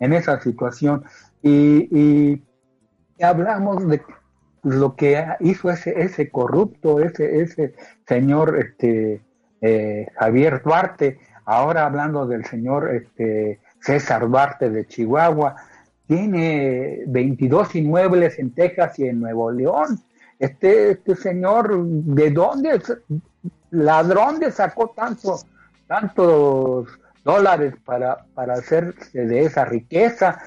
en 0.00 0.12
esa 0.12 0.40
situación. 0.40 1.04
Y, 1.40 2.42
hablamos 3.22 3.86
de 3.86 4.02
lo 4.66 4.96
que 4.96 5.24
hizo 5.40 5.70
ese, 5.70 6.00
ese 6.02 6.28
corrupto, 6.28 6.98
ese, 6.98 7.40
ese 7.40 7.74
señor 8.04 8.58
este, 8.58 9.22
eh, 9.60 10.08
Javier 10.16 10.60
Duarte, 10.64 11.20
ahora 11.44 11.86
hablando 11.86 12.26
del 12.26 12.44
señor 12.44 12.92
este, 12.92 13.60
César 13.78 14.28
Duarte 14.28 14.68
de 14.68 14.84
Chihuahua, 14.84 15.54
tiene 16.08 17.04
22 17.06 17.76
inmuebles 17.76 18.40
en 18.40 18.50
Texas 18.54 18.98
y 18.98 19.06
en 19.06 19.20
Nuevo 19.20 19.52
León. 19.52 20.00
Este, 20.40 20.90
este 20.90 21.14
señor, 21.14 21.84
¿de 21.86 22.30
dónde 22.32 22.82
ladrón 23.70 24.40
de 24.40 24.50
sacó 24.50 24.90
tanto, 24.96 25.38
tantos 25.86 26.88
dólares 27.22 27.74
para, 27.84 28.26
para 28.34 28.54
hacerse 28.54 29.26
de 29.26 29.44
esa 29.44 29.64
riqueza? 29.64 30.40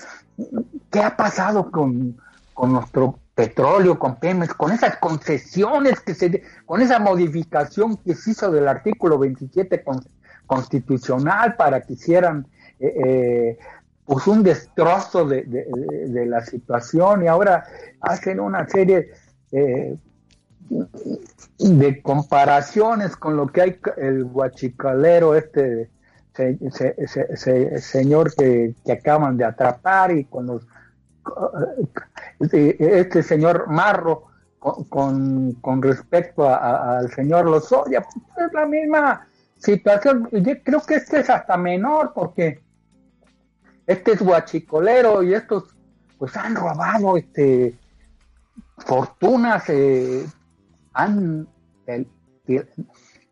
¿Qué 0.91 0.99
ha 0.99 1.15
pasado 1.15 1.71
con, 1.71 2.17
con 2.53 2.73
nuestro 2.73 3.17
petróleo, 3.39 3.97
con 3.97 4.17
Pemex, 4.17 4.53
con 4.53 4.73
esas 4.73 4.97
concesiones 4.97 6.01
que 6.01 6.13
se, 6.13 6.43
con 6.65 6.81
esa 6.81 6.99
modificación 6.99 7.95
que 7.95 8.13
se 8.13 8.31
hizo 8.31 8.51
del 8.51 8.67
artículo 8.67 9.17
27 9.17 9.81
constitucional 10.45 11.55
para 11.55 11.79
que 11.79 11.93
hicieran 11.93 12.45
eh, 12.81 12.93
eh, 13.05 13.57
pues 14.03 14.27
un 14.27 14.43
destrozo 14.43 15.25
de, 15.25 15.43
de, 15.43 16.25
la 16.25 16.43
situación 16.43 17.23
y 17.23 17.27
ahora 17.27 17.63
hacen 18.01 18.41
una 18.41 18.67
serie 18.67 19.11
eh, 19.53 19.95
de 21.59 22.01
comparaciones 22.01 23.15
con 23.15 23.37
lo 23.37 23.47
que 23.47 23.61
hay 23.61 23.79
el 23.97 24.25
guachicalero 24.25 25.33
este 25.35 25.89
señor 27.79 28.33
que, 28.35 28.75
acaban 28.91 29.37
de 29.37 29.45
atrapar 29.45 30.11
y 30.11 30.25
con 30.25 30.47
los 30.47 30.67
este 32.39 33.23
señor 33.23 33.67
Marro 33.69 34.27
con, 34.59 35.53
con, 35.53 35.81
respecto 35.81 36.47
al 36.47 37.09
señor 37.11 37.45
Lozoya, 37.45 38.01
pues 38.01 38.47
es 38.47 38.53
la 38.53 38.65
misma 38.65 39.27
situación. 39.57 40.27
Yo 40.31 40.63
creo 40.63 40.81
que 40.81 40.95
este 40.95 41.19
es 41.19 41.29
hasta 41.29 41.57
menor 41.57 42.11
porque 42.13 42.61
este 43.87 44.11
es 44.11 44.21
guachicolero 44.21 45.23
y 45.23 45.33
estos 45.33 45.75
pues 46.17 46.35
han 46.35 46.55
robado 46.55 47.17
este 47.17 47.77
fortunas, 48.77 49.63
eh, 49.69 50.25
han, 50.93 51.47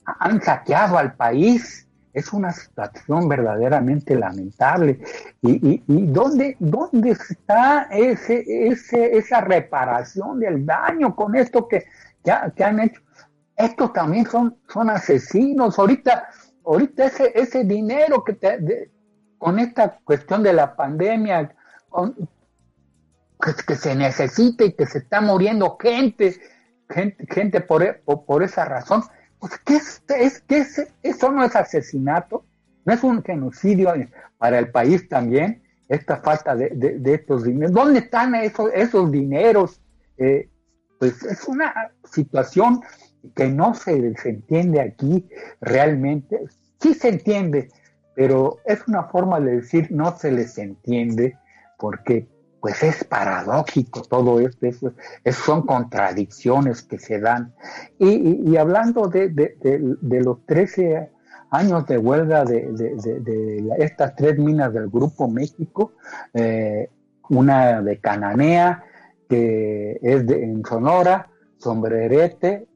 han 0.06 0.42
saqueado 0.42 0.98
al 0.98 1.16
país. 1.16 1.87
Es 2.18 2.34
una 2.34 2.52
situación 2.52 3.30
verdaderamente 3.30 4.16
lamentable. 4.16 5.00
¿Y, 5.42 5.84
y, 5.88 6.06
dónde, 6.08 6.56
dónde 6.60 7.12
está 7.12 7.88
ese, 7.92 8.44
ese, 8.48 9.18
esa 9.18 9.42
reparación 9.42 10.40
del 10.40 10.66
daño 10.66 11.16
con 11.16 11.36
esto 11.36 11.68
que, 11.68 11.86
que, 12.24 12.64
han 12.64 12.80
hecho? 12.80 13.02
Estos 13.56 13.94
también 13.94 14.26
son, 14.26 14.58
son 14.68 14.90
asesinos. 14.90 15.78
Ahorita, 15.78 16.28
ahorita 16.66 17.06
ese, 17.06 17.32
ese 17.36 17.64
dinero 17.64 18.24
que 18.24 18.34
te, 18.34 18.90
con 19.38 19.60
esta 19.60 20.00
cuestión 20.04 20.42
de 20.42 20.54
la 20.54 20.76
pandemia, 20.76 21.54
que, 23.68 23.76
se 23.76 23.96
necesita 23.96 24.64
y 24.66 24.74
que 24.74 24.86
se 24.86 25.00
está 25.00 25.22
muriendo 25.22 25.78
gente, 25.80 26.36
gente, 26.90 27.28
gente 27.30 27.62
por, 27.62 28.02
por, 28.26 28.44
esa 28.44 28.66
razón, 28.66 29.04
pues 29.40 29.54
¿qué 29.66 29.76
es, 29.76 30.04
es, 30.10 30.42
qué 30.42 30.60
es, 30.60 30.88
eso 31.04 31.32
no 31.32 31.44
es 31.44 31.56
asesinato, 31.56 32.46
no 32.86 32.94
es 32.94 33.04
un 33.04 33.24
genocidio 33.24 33.94
para 34.38 34.60
el 34.60 34.72
país 34.72 35.08
también, 35.10 35.62
esta 35.88 36.18
falta 36.18 36.56
de, 36.56 36.70
de, 36.70 37.14
estos 37.14 37.44
dineros. 37.44 37.74
¿Dónde 37.74 38.00
están 38.00 38.36
esos, 38.36 38.70
esos 38.74 39.12
dineros? 39.12 39.82
Eh, 40.18 40.50
pues 41.00 41.24
es 41.24 41.48
una 41.48 41.74
situación 42.04 42.82
que 43.36 43.48
no 43.48 43.74
se, 43.74 44.16
se 44.16 44.30
entiende 44.30 44.82
aquí 44.82 45.28
realmente. 45.62 46.40
Sí 46.80 46.94
se 46.94 47.10
entiende, 47.10 47.70
pero 48.16 48.58
es 48.66 48.86
una 48.88 49.04
forma 49.06 49.40
de 49.40 49.58
decir 49.58 49.88
no 49.92 50.18
se 50.18 50.32
les 50.32 50.58
entiende 50.58 51.38
porque 51.78 52.28
pues 52.68 52.84
es 52.84 53.06
paradójico 53.06 54.02
todo 54.02 54.42
esto, 54.42 54.68
es, 55.24 55.36
son 55.38 55.62
contradicciones 55.66 56.82
que 56.82 57.00
se 57.00 57.18
dan. 57.18 57.54
Y, 57.98 58.58
hablando 58.58 59.08
de, 59.08 59.56
los 60.02 60.46
13 60.46 61.10
años 61.50 61.88
de 61.88 61.98
huelga 61.98 62.44
de, 62.44 63.64
estas 63.78 64.18
tres 64.18 64.38
minas 64.38 64.74
del 64.74 64.90
Grupo 64.90 65.30
México, 65.30 65.94
eh, 66.34 66.90
una 67.30 67.82
de 67.82 68.00
Cananea, 68.00 68.84
que 69.30 69.98
es 70.02 70.30
en 70.30 70.62
Sonora, 70.66 71.30
Sombrerete, 71.60 72.68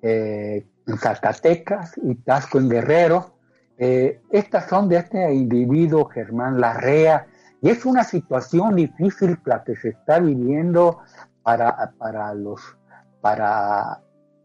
eh, 0.00 0.64
en 0.86 0.96
Zacatecas 0.96 1.98
y 2.04 2.14
Tasco 2.14 2.58
en 2.60 2.68
Guerrero, 2.68 3.34
eh, 3.78 4.20
estas 4.30 4.68
son 4.68 4.88
de 4.88 4.98
este 4.98 5.34
individuo 5.34 6.04
Germán 6.04 6.60
Larrea 6.60 7.26
y 7.62 7.70
es 7.70 7.84
una 7.84 8.04
situación 8.04 8.76
difícil 8.76 9.38
la 9.44 9.62
que 9.62 9.76
se 9.76 9.90
está 9.90 10.18
viviendo 10.18 11.00
para, 11.42 11.92
para, 11.98 12.32
los, 12.34 12.60
para, 13.20 14.00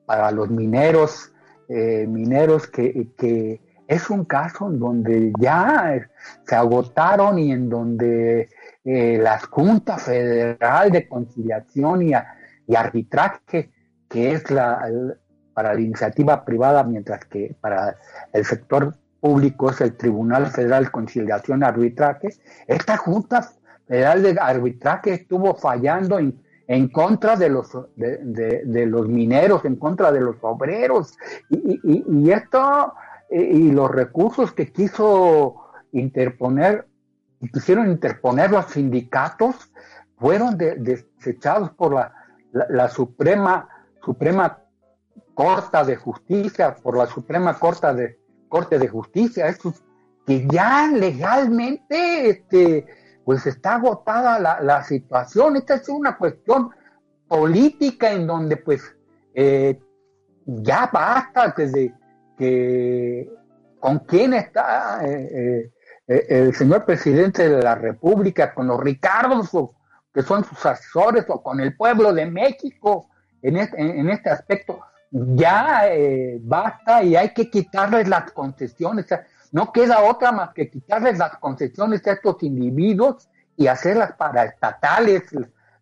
para 0.06 0.32
los 0.32 0.49
mineros, 0.49 1.32
eh, 1.69 2.06
mineros 2.08 2.67
que, 2.67 3.10
que, 3.17 3.62
es 3.88 4.10
un 4.10 4.25
caso 4.25 4.67
en 4.67 4.80
donde 4.80 5.32
ya 5.39 6.10
se 6.43 6.56
agotaron 6.56 7.38
y 7.38 7.51
en 7.51 7.69
donde 7.69 8.49
eh, 8.84 9.19
la 9.21 9.39
Junta 9.39 9.99
Federal 9.99 10.89
de 10.91 11.08
Conciliación 11.08 12.01
y, 12.01 12.12
y 12.67 12.75
Arbitraje, 12.75 13.71
que 14.10 14.32
es 14.32 14.49
la, 14.49 14.89
para 15.54 15.75
la 15.75 15.80
iniciativa 15.82 16.43
privada, 16.43 16.84
mientras 16.84 17.25
que 17.25 17.56
para 17.62 17.95
el 18.34 18.43
sector 18.43 18.95
público 19.25 19.71
es 19.71 19.81
el 19.81 19.97
Tribunal 19.97 20.45
Federal 20.51 20.83
de 20.83 20.91
Conciliación 20.91 21.61
y 21.61 21.63
Arbitraje, 21.63 22.29
esta 22.67 22.95
Junta 22.95 23.49
Federal 23.88 24.21
de 24.21 24.38
Arbitraje 24.39 25.13
estuvo 25.13 25.55
fallando 25.55 26.19
en, 26.19 26.39
en 26.67 26.89
contra 26.89 27.35
de 27.35 27.49
los, 27.49 27.75
de, 27.95 28.85
los 28.85 29.07
mineros, 29.07 29.65
en 29.65 29.77
contra 29.77 30.11
de 30.11 30.21
los 30.21 30.35
obreros, 30.41 31.17
y, 31.49 32.29
esto, 32.29 32.93
y, 33.31 33.71
los 33.71 33.89
recursos 33.89 34.53
que 34.53 34.71
quiso 34.71 35.55
interponer, 35.91 36.85
quisieron 37.51 37.89
interponer 37.89 38.51
los 38.51 38.67
sindicatos, 38.67 39.55
fueron 40.19 40.55
desechados 40.55 41.71
por 41.71 41.95
la, 41.95 42.13
la, 42.51 42.89
Suprema, 42.89 43.67
Suprema 44.03 44.59
Corte 45.33 45.83
de 45.83 45.95
Justicia, 45.95 46.75
por 46.75 46.95
la 46.95 47.07
Suprema 47.07 47.57
Corte 47.57 47.91
de, 47.95 48.24
Corte 48.47 48.79
de 48.79 48.88
Justicia, 48.88 49.47
esto 49.47 49.73
que 50.25 50.47
ya 50.47 50.88
legalmente 50.88 52.29
este, 52.29 52.86
pues 53.23 53.45
está 53.45 53.75
agotada 53.75 54.39
la, 54.39 54.84
situación. 54.84 55.55
Esta 55.55 55.75
es 55.75 55.89
una 55.89 56.17
cuestión 56.17 56.71
política 57.27 58.12
en 58.12 58.27
donde 58.27 58.58
pues 58.58 58.95
eh, 59.34 59.79
ya 60.45 60.89
basta 60.91 61.53
desde 61.55 61.93
que 62.38 63.29
con 63.79 63.99
quién 63.99 64.34
está 64.34 64.99
eh, 65.05 65.71
eh, 66.08 66.25
el 66.29 66.55
señor 66.55 66.86
presidente 66.86 67.47
de 67.49 67.62
la 67.62 67.75
República, 67.75 68.53
con 68.53 68.67
los 68.67 68.79
Ricardos 68.79 69.51
que 70.13 70.21
son 70.21 70.43
sus 70.45 70.65
asesores 70.65 71.25
o 71.27 71.43
con 71.43 71.60
el 71.60 71.75
pueblo 71.75 72.13
de 72.13 72.25
México 72.25 73.10
en 73.41 73.58
este, 73.58 73.79
en 73.79 74.10
este 74.10 74.29
aspecto 74.29 74.79
ya 75.11 75.87
eh, 75.87 76.39
basta 76.41 77.03
y 77.03 77.15
hay 77.15 77.33
que 77.33 77.49
quitarles 77.49 78.07
las 78.07 78.31
concesiones. 78.31 79.05
no 79.51 79.71
queda 79.71 80.03
otra 80.03 80.31
más 80.31 80.53
que 80.53 80.69
quitarles 80.69 81.17
las 81.17 81.37
concesiones 81.37 82.05
a 82.07 82.13
estos 82.13 82.41
individuos 82.43 83.29
y 83.57 83.67
hacerlas 83.67 84.13
para 84.13 84.43
estatales, 84.43 85.23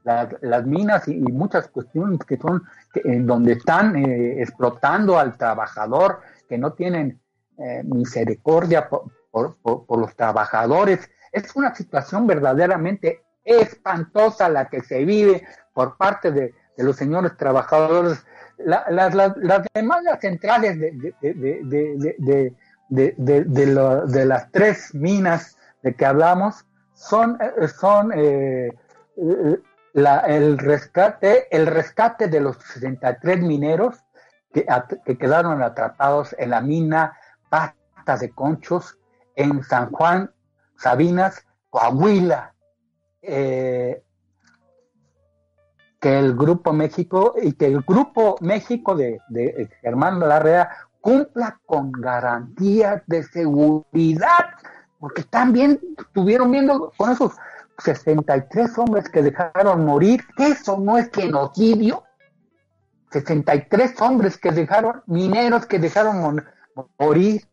las, 0.03 0.65
minas 0.65 1.07
y, 1.07 1.15
muchas 1.15 1.69
cuestiones 1.69 2.19
que 2.19 2.37
son 2.37 2.63
en 2.93 3.25
donde 3.25 3.53
están 3.53 3.95
eh, 3.95 4.41
explotando 4.41 5.17
al 5.17 5.37
trabajador, 5.37 6.19
que 6.47 6.57
no 6.57 6.73
tienen 6.73 7.19
eh, 7.57 7.81
misericordia 7.83 8.89
por, 8.89 9.57
los 9.97 10.15
trabajadores. 10.15 11.09
Es 11.31 11.55
una 11.55 11.73
situación 11.73 12.27
verdaderamente 12.27 13.23
espantosa 13.43 14.47
la 14.49 14.69
que 14.69 14.81
se 14.81 15.03
vive 15.05 15.43
por 15.73 15.97
parte 15.97 16.31
de 16.31 16.53
los 16.77 16.95
señores 16.95 17.35
trabajadores 17.35 18.23
las, 18.65 19.63
demandas 19.73 20.19
centrales 20.19 20.79
de, 20.79 22.55
de, 22.89 24.25
las 24.25 24.51
tres 24.51 24.93
minas 24.93 25.57
de 25.81 25.95
que 25.95 26.05
hablamos 26.05 26.65
son, 26.93 27.37
eh, 27.41 27.67
son 27.67 28.11
eh, 28.15 28.71
el, 29.93 30.57
rescate, 30.57 31.47
el 31.55 31.67
rescate 31.67 32.27
de 32.27 32.39
los 32.39 32.57
63 32.57 33.41
mineros 33.41 34.03
que, 34.53 34.65
que, 35.05 35.17
quedaron 35.17 35.61
atrapados 35.61 36.35
en 36.37 36.51
la 36.51 36.61
mina 36.61 37.17
Pata 37.49 38.17
de 38.19 38.29
Conchos 38.31 38.97
en 39.35 39.63
San 39.63 39.91
Juan, 39.91 40.31
Sabinas, 40.77 41.45
Coahuila, 41.69 42.53
eh, 43.21 44.03
que 46.03 46.19
el 46.19 46.35
Grupo 46.35 46.73
México 46.73 47.33
y 47.41 47.53
que 47.53 47.67
el 47.67 47.79
Grupo 47.79 48.35
México 48.41 48.93
de, 48.93 49.21
de 49.29 49.69
Germán 49.81 50.19
Larrea 50.19 50.69
cumpla 50.99 51.61
con 51.65 51.93
garantías 51.93 53.01
de 53.07 53.23
seguridad, 53.23 54.49
porque 54.99 55.23
también 55.23 55.79
estuvieron 55.97 56.51
viendo 56.51 56.91
con 56.97 57.09
esos 57.09 57.31
63 57.77 58.77
hombres 58.79 59.07
que 59.07 59.21
dejaron 59.21 59.85
morir, 59.85 60.25
eso 60.37 60.77
no 60.77 60.97
es 60.97 61.09
genocidio. 61.09 62.03
63 63.11 64.01
hombres 64.01 64.37
que 64.37 64.51
dejaron, 64.51 65.03
mineros 65.05 65.65
que 65.65 65.79
dejaron 65.79 66.43
morir, 66.99 67.47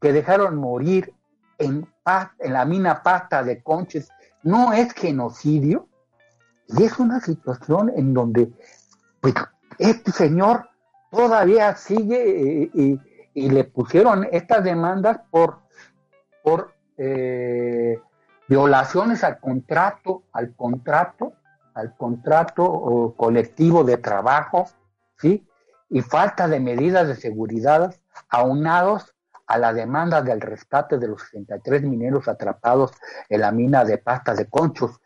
que 0.00 0.12
dejaron 0.12 0.58
morir 0.58 1.12
en, 1.58 1.88
paz, 2.04 2.30
en 2.38 2.52
la 2.52 2.64
mina 2.66 3.02
pasta 3.02 3.42
de 3.42 3.60
Conches, 3.64 4.08
no 4.44 4.72
es 4.72 4.92
genocidio. 4.92 5.88
Y 6.68 6.84
es 6.84 6.98
una 6.98 7.20
situación 7.20 7.92
en 7.94 8.14
donde 8.14 8.50
pues, 9.20 9.34
este 9.78 10.12
señor 10.12 10.68
todavía 11.10 11.74
sigue 11.76 12.62
eh, 12.62 12.70
y, 12.74 13.00
le 13.34 13.64
pusieron 13.64 14.28
estas 14.30 14.62
demandas 14.62 15.20
por, 15.30 15.58
por 16.44 16.72
eh, 16.96 17.98
violaciones 18.48 19.24
al 19.24 19.40
contrato, 19.40 20.22
al 20.32 20.54
contrato, 20.54 21.32
al 21.74 21.96
contrato 21.96 23.14
colectivo 23.16 23.82
de 23.82 23.96
trabajo, 23.96 24.68
¿sí? 25.18 25.44
Y 25.90 26.00
falta 26.02 26.46
de 26.46 26.60
medidas 26.60 27.08
de 27.08 27.16
seguridad 27.16 27.92
aunados 28.28 29.14
a 29.46 29.58
la 29.58 29.72
demanda 29.72 30.22
del 30.22 30.40
rescate 30.40 30.98
de 30.98 31.08
los 31.08 31.22
63 31.22 31.82
mineros 31.82 32.28
atrapados 32.28 32.92
en 33.28 33.40
la 33.40 33.52
mina 33.52 33.84
de 33.84 33.98
pasta 33.98 34.34
de 34.34 34.46
conchos. 34.46 35.00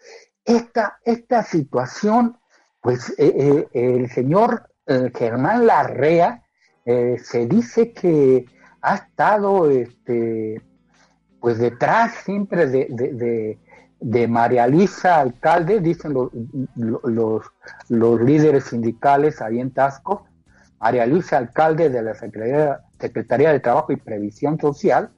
Esta, 0.49 0.99
esta 1.05 1.43
situación, 1.43 2.39
pues 2.81 3.11
eh, 3.19 3.67
eh, 3.75 3.97
el 3.97 4.09
señor 4.09 4.71
eh, 4.87 5.13
Germán 5.15 5.67
Larrea 5.67 6.43
se 6.87 7.45
dice 7.45 7.93
que 7.93 8.47
ha 8.81 8.95
estado 8.95 9.71
este, 9.71 10.63
pues 11.39 11.59
detrás 11.59 12.15
siempre 12.25 12.67
de, 12.67 13.59
de, 14.01 14.27
María 14.27 14.67
Luisa 14.67 15.21
Alcalde, 15.21 15.81
dicen 15.81 16.15
los, 16.15 16.31
los, 17.91 18.21
líderes 18.23 18.65
sindicales 18.65 19.43
ahí 19.43 19.61
en 19.61 19.71
Tasco, 19.71 20.27
María 20.81 21.05
Luisa 21.05 21.37
Alcalde 21.37 21.91
de 21.91 22.01
la 22.01 22.15
Secretaría 22.15 22.81
Secretaría 22.99 23.53
de 23.53 23.61
Trabajo 23.61 23.93
y 23.93 23.97
Previsión 23.97 24.59
Social 24.59 25.11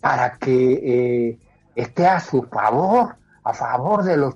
para 0.00 0.38
que 0.38 1.38
esté 1.74 2.06
a 2.06 2.20
su 2.20 2.44
favor, 2.44 3.16
a 3.44 3.54
favor 3.54 4.04
de 4.04 4.16
los 4.16 4.34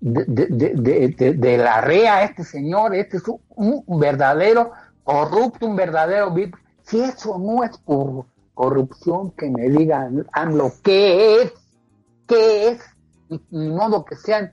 de, 0.00 1.58
la 1.58 1.80
REA, 1.80 2.24
este 2.24 2.44
señor, 2.44 2.94
este 2.94 3.18
es 3.18 3.24
un, 3.26 3.84
verdadero 4.00 4.72
corrupto, 5.04 5.66
un 5.66 5.76
verdadero 5.76 6.34
si 6.82 7.00
eso 7.00 7.38
no 7.38 7.62
es 7.62 7.78
corrupción, 8.54 9.30
que 9.32 9.50
me 9.50 9.68
digan 9.68 10.26
lo 10.52 10.72
que 10.82 11.42
es, 11.42 11.52
qué 12.26 12.68
es, 12.68 12.82
ni, 13.50 13.68
modo 13.68 14.04
que 14.04 14.16
sean 14.16 14.52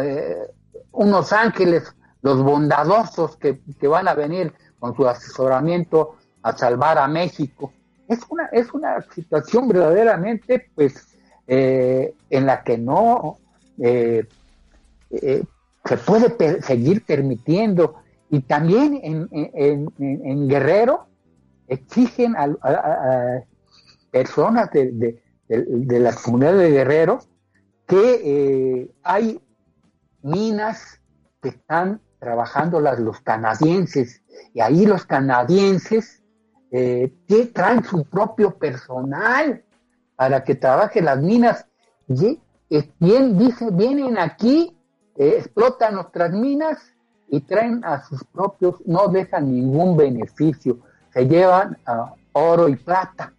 eh, 0.00 0.50
unos 0.92 1.32
ángeles, 1.32 1.94
los 2.22 2.42
bondadosos 2.42 3.36
que, 3.36 3.60
que 3.78 3.88
van 3.88 4.08
a 4.08 4.14
venir 4.14 4.54
con 4.78 4.94
su 4.96 5.06
asesoramiento 5.06 6.16
a 6.42 6.56
salvar 6.56 6.98
a 6.98 7.08
México. 7.08 7.72
Es 8.08 8.20
una, 8.28 8.46
es 8.46 8.72
una 8.72 9.00
situación 9.14 9.68
verdaderamente, 9.68 10.70
pues, 10.74 11.13
eh, 11.46 12.14
en 12.30 12.46
la 12.46 12.62
que 12.62 12.78
no 12.78 13.38
eh, 13.78 14.26
eh, 15.10 15.42
se 15.84 15.96
puede 15.98 16.62
seguir 16.62 17.04
permitiendo. 17.04 17.96
Y 18.30 18.40
también 18.40 19.00
en, 19.02 20.48
Guerrero 20.48 21.06
exigen 21.68 22.34
a, 22.36 23.44
personas 24.10 24.70
de, 24.72 25.20
de, 25.48 26.00
la 26.00 26.12
comunidad 26.14 26.54
de 26.54 26.70
Guerrero 26.70 27.20
que 27.86 28.90
hay 29.02 29.40
minas 30.22 31.00
que 31.42 31.50
están 31.50 32.00
trabajando 32.18 32.80
las, 32.80 32.98
los 32.98 33.20
canadienses 33.20 34.22
y 34.54 34.60
ahí 34.60 34.86
los 34.86 35.04
canadienses 35.04 36.22
eh, 36.70 37.12
que 37.28 37.46
traen 37.46 37.84
su 37.84 38.04
propio 38.04 38.58
personal 38.58 39.63
para 40.16 40.44
que 40.44 40.54
trabaje 40.54 41.00
las 41.00 41.20
minas. 41.20 41.66
Y, 42.08 42.38
bien, 42.98 43.38
dice, 43.38 43.68
vienen 43.70 44.18
aquí, 44.18 44.76
eh, 45.16 45.36
explotan 45.38 45.94
nuestras 45.94 46.32
minas 46.32 46.78
y 47.28 47.40
traen 47.40 47.84
a 47.84 48.04
sus 48.04 48.22
propios, 48.24 48.76
no 48.86 49.08
dejan 49.08 49.52
ningún 49.52 49.96
beneficio, 49.96 50.78
se 51.12 51.26
llevan 51.26 51.78
oro 52.32 52.68
y 52.68 52.76
plata. 52.76 53.32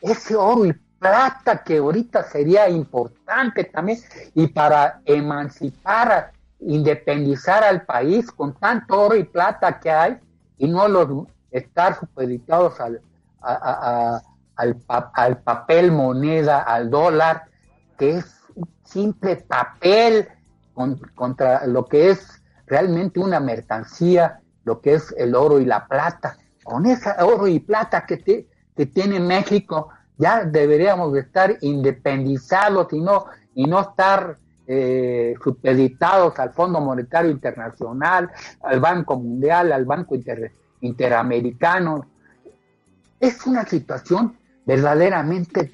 Ese 0.00 0.36
oro 0.36 0.66
y 0.66 0.72
plata 0.98 1.62
que 1.64 1.78
ahorita 1.78 2.24
sería 2.24 2.68
importante 2.68 3.64
también 3.64 3.98
y 4.34 4.48
para 4.48 5.00
emancipar, 5.04 6.32
independizar 6.60 7.64
al 7.64 7.82
país 7.82 8.30
con 8.30 8.54
tanto 8.54 9.00
oro 9.00 9.16
y 9.16 9.24
plata 9.24 9.80
que 9.80 9.90
hay 9.90 10.18
y 10.58 10.68
no 10.68 10.86
los 10.88 11.26
estar 11.50 11.98
supeditados 11.98 12.78
al, 12.80 13.00
al, 14.60 15.38
papel 15.38 15.92
moneda, 15.92 16.62
al 16.62 16.90
dólar, 16.90 17.44
que 17.98 18.18
es 18.18 18.40
simple 18.84 19.36
papel 19.36 20.28
contra 21.14 21.66
lo 21.66 21.86
que 21.86 22.10
es 22.10 22.42
realmente 22.66 23.20
una 23.20 23.40
mercancía, 23.40 24.40
lo 24.64 24.80
que 24.80 24.94
es 24.94 25.14
el 25.16 25.34
oro 25.34 25.60
y 25.60 25.64
la 25.64 25.86
plata. 25.86 26.36
Con 26.62 26.86
ese 26.86 27.10
oro 27.20 27.46
y 27.48 27.58
plata 27.60 28.04
que, 28.06 28.46
que 28.76 28.86
tiene 28.86 29.18
México, 29.20 29.90
ya 30.16 30.44
deberíamos 30.44 31.12
de 31.12 31.20
estar 31.20 31.56
independizados 31.62 32.92
y 32.92 33.00
no, 33.00 33.26
y 33.54 33.66
no 33.66 33.80
estar 33.80 34.38
eh, 34.66 35.34
supeditados 35.42 36.38
al 36.38 36.52
Fondo 36.52 36.80
Monetario 36.80 37.30
Internacional, 37.30 38.30
al 38.62 38.80
Banco 38.80 39.16
Mundial, 39.18 39.72
al 39.72 39.84
Banco 39.84 40.14
Inter 40.14 40.52
interamericanos. 40.82 42.06
Es 43.18 43.46
una 43.46 43.66
situación 43.66 44.39
verdaderamente 44.70 45.64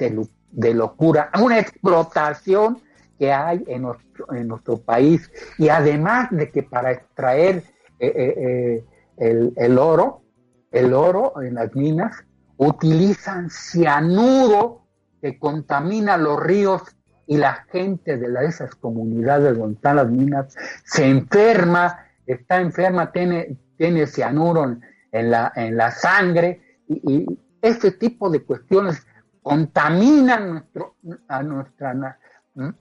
de, 0.53 0.73
locura, 0.73 1.31
una 1.39 1.59
explotación 1.59 2.79
que 3.19 3.31
hay 3.31 3.63
en 3.67 3.83
nuestro, 3.83 4.79
país. 4.79 5.31
Y 5.59 5.69
además 5.69 6.29
de 6.31 6.51
que 6.51 6.63
para 6.63 6.93
extraer 6.93 7.63
eh, 7.99 8.13
eh, 8.17 8.85
eh, 9.19 9.53
el, 9.55 9.79
oro, 9.79 10.23
el 10.71 10.95
oro 10.95 11.43
en 11.43 11.57
las 11.57 11.75
minas, 11.75 12.25
utilizan 12.57 13.51
cianuro 13.51 14.87
que 15.21 15.39
contamina 15.39 16.17
los 16.17 16.43
ríos 16.43 16.81
y 17.27 17.37
la 17.37 17.67
gente 17.71 18.17
de 18.17 18.47
esas 18.47 18.77
comunidades 18.77 19.59
donde 19.59 19.75
están 19.75 19.97
las 19.97 20.11
minas 20.11 20.57
se 20.85 21.07
enferma, 21.07 21.99
está 22.25 22.63
enferma, 22.63 23.13
tiene, 23.13 23.59
tiene 23.77 24.07
cianuro 24.07 24.79
en 25.13 25.31
la, 25.31 25.53
en 25.55 25.77
la 25.77 25.91
sangre 25.91 26.63
y, 26.89 27.27
este 27.63 27.93
tipo 27.93 28.31
de 28.31 28.43
cuestiones 28.43 29.07
contaminan 29.43 30.51
nuestro, 30.51 30.97
a 31.29 31.43
nuestra 31.43 32.19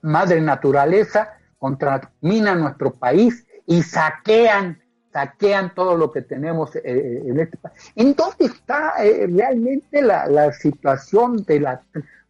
madre 0.02 0.40
naturaleza, 0.40 1.38
contaminan 1.58 2.60
nuestro 2.60 2.92
país 2.92 3.46
y 3.66 3.82
saquean, 3.82 4.82
saquean 5.12 5.74
todo 5.74 5.96
lo 5.96 6.10
que 6.10 6.22
tenemos 6.22 6.74
eh, 6.76 6.82
eh, 6.84 7.22
en 7.26 7.40
este 7.40 7.56
país. 7.56 7.92
¿En 7.94 8.14
dónde 8.14 8.46
está 8.46 8.94
eh, 9.04 9.26
realmente 9.26 10.02
la, 10.02 10.26
la 10.26 10.52
situación 10.52 11.44
de 11.44 11.60
la 11.60 11.82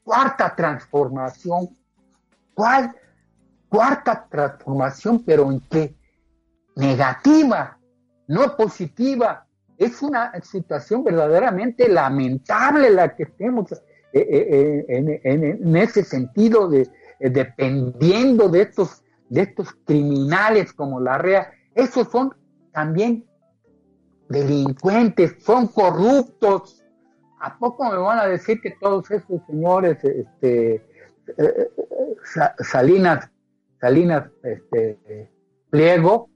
cuarta 0.02 0.54
transformación? 0.54 1.76
¿Cuál 2.54 2.94
cuarta 3.68 4.26
transformación, 4.28 5.22
pero 5.24 5.50
en 5.50 5.60
qué? 5.60 5.96
Negativa, 6.76 7.78
no 8.28 8.56
positiva 8.56 9.45
es 9.78 10.02
una 10.02 10.32
situación 10.42 11.04
verdaderamente 11.04 11.88
lamentable 11.88 12.90
la 12.90 13.14
que 13.14 13.24
estemos 13.24 13.72
eh, 13.72 13.78
eh, 14.12 14.84
eh, 14.88 15.20
en, 15.24 15.76
ese 15.76 16.02
sentido 16.04 16.68
de 16.68 16.88
dependiendo 17.18 18.48
de 18.48 18.62
estos 18.62 19.02
de 19.28 19.42
estos 19.42 19.72
criminales 19.84 20.72
como 20.72 21.00
la 21.00 21.18
REA, 21.18 21.50
esos 21.74 22.08
son 22.08 22.32
también 22.72 23.26
delincuentes, 24.28 25.42
son 25.42 25.66
corruptos. 25.66 26.84
¿A 27.40 27.58
poco 27.58 27.90
me 27.90 27.98
van 27.98 28.20
a 28.20 28.26
decir 28.26 28.60
que 28.60 28.76
todos 28.80 29.10
esos 29.10 29.40
señores, 29.46 29.98
este, 30.04 30.80
Salinas, 32.60 33.28
Salinas, 33.80 34.30
este, 34.44 35.28
Pliego, 35.70 36.30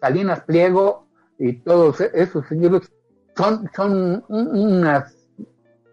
Salinas 0.00 0.40
Pliego 0.40 1.07
y 1.38 1.54
todos 1.60 2.00
esos 2.00 2.46
señores 2.48 2.90
son, 3.36 3.70
son 3.74 4.24
unas 4.28 5.14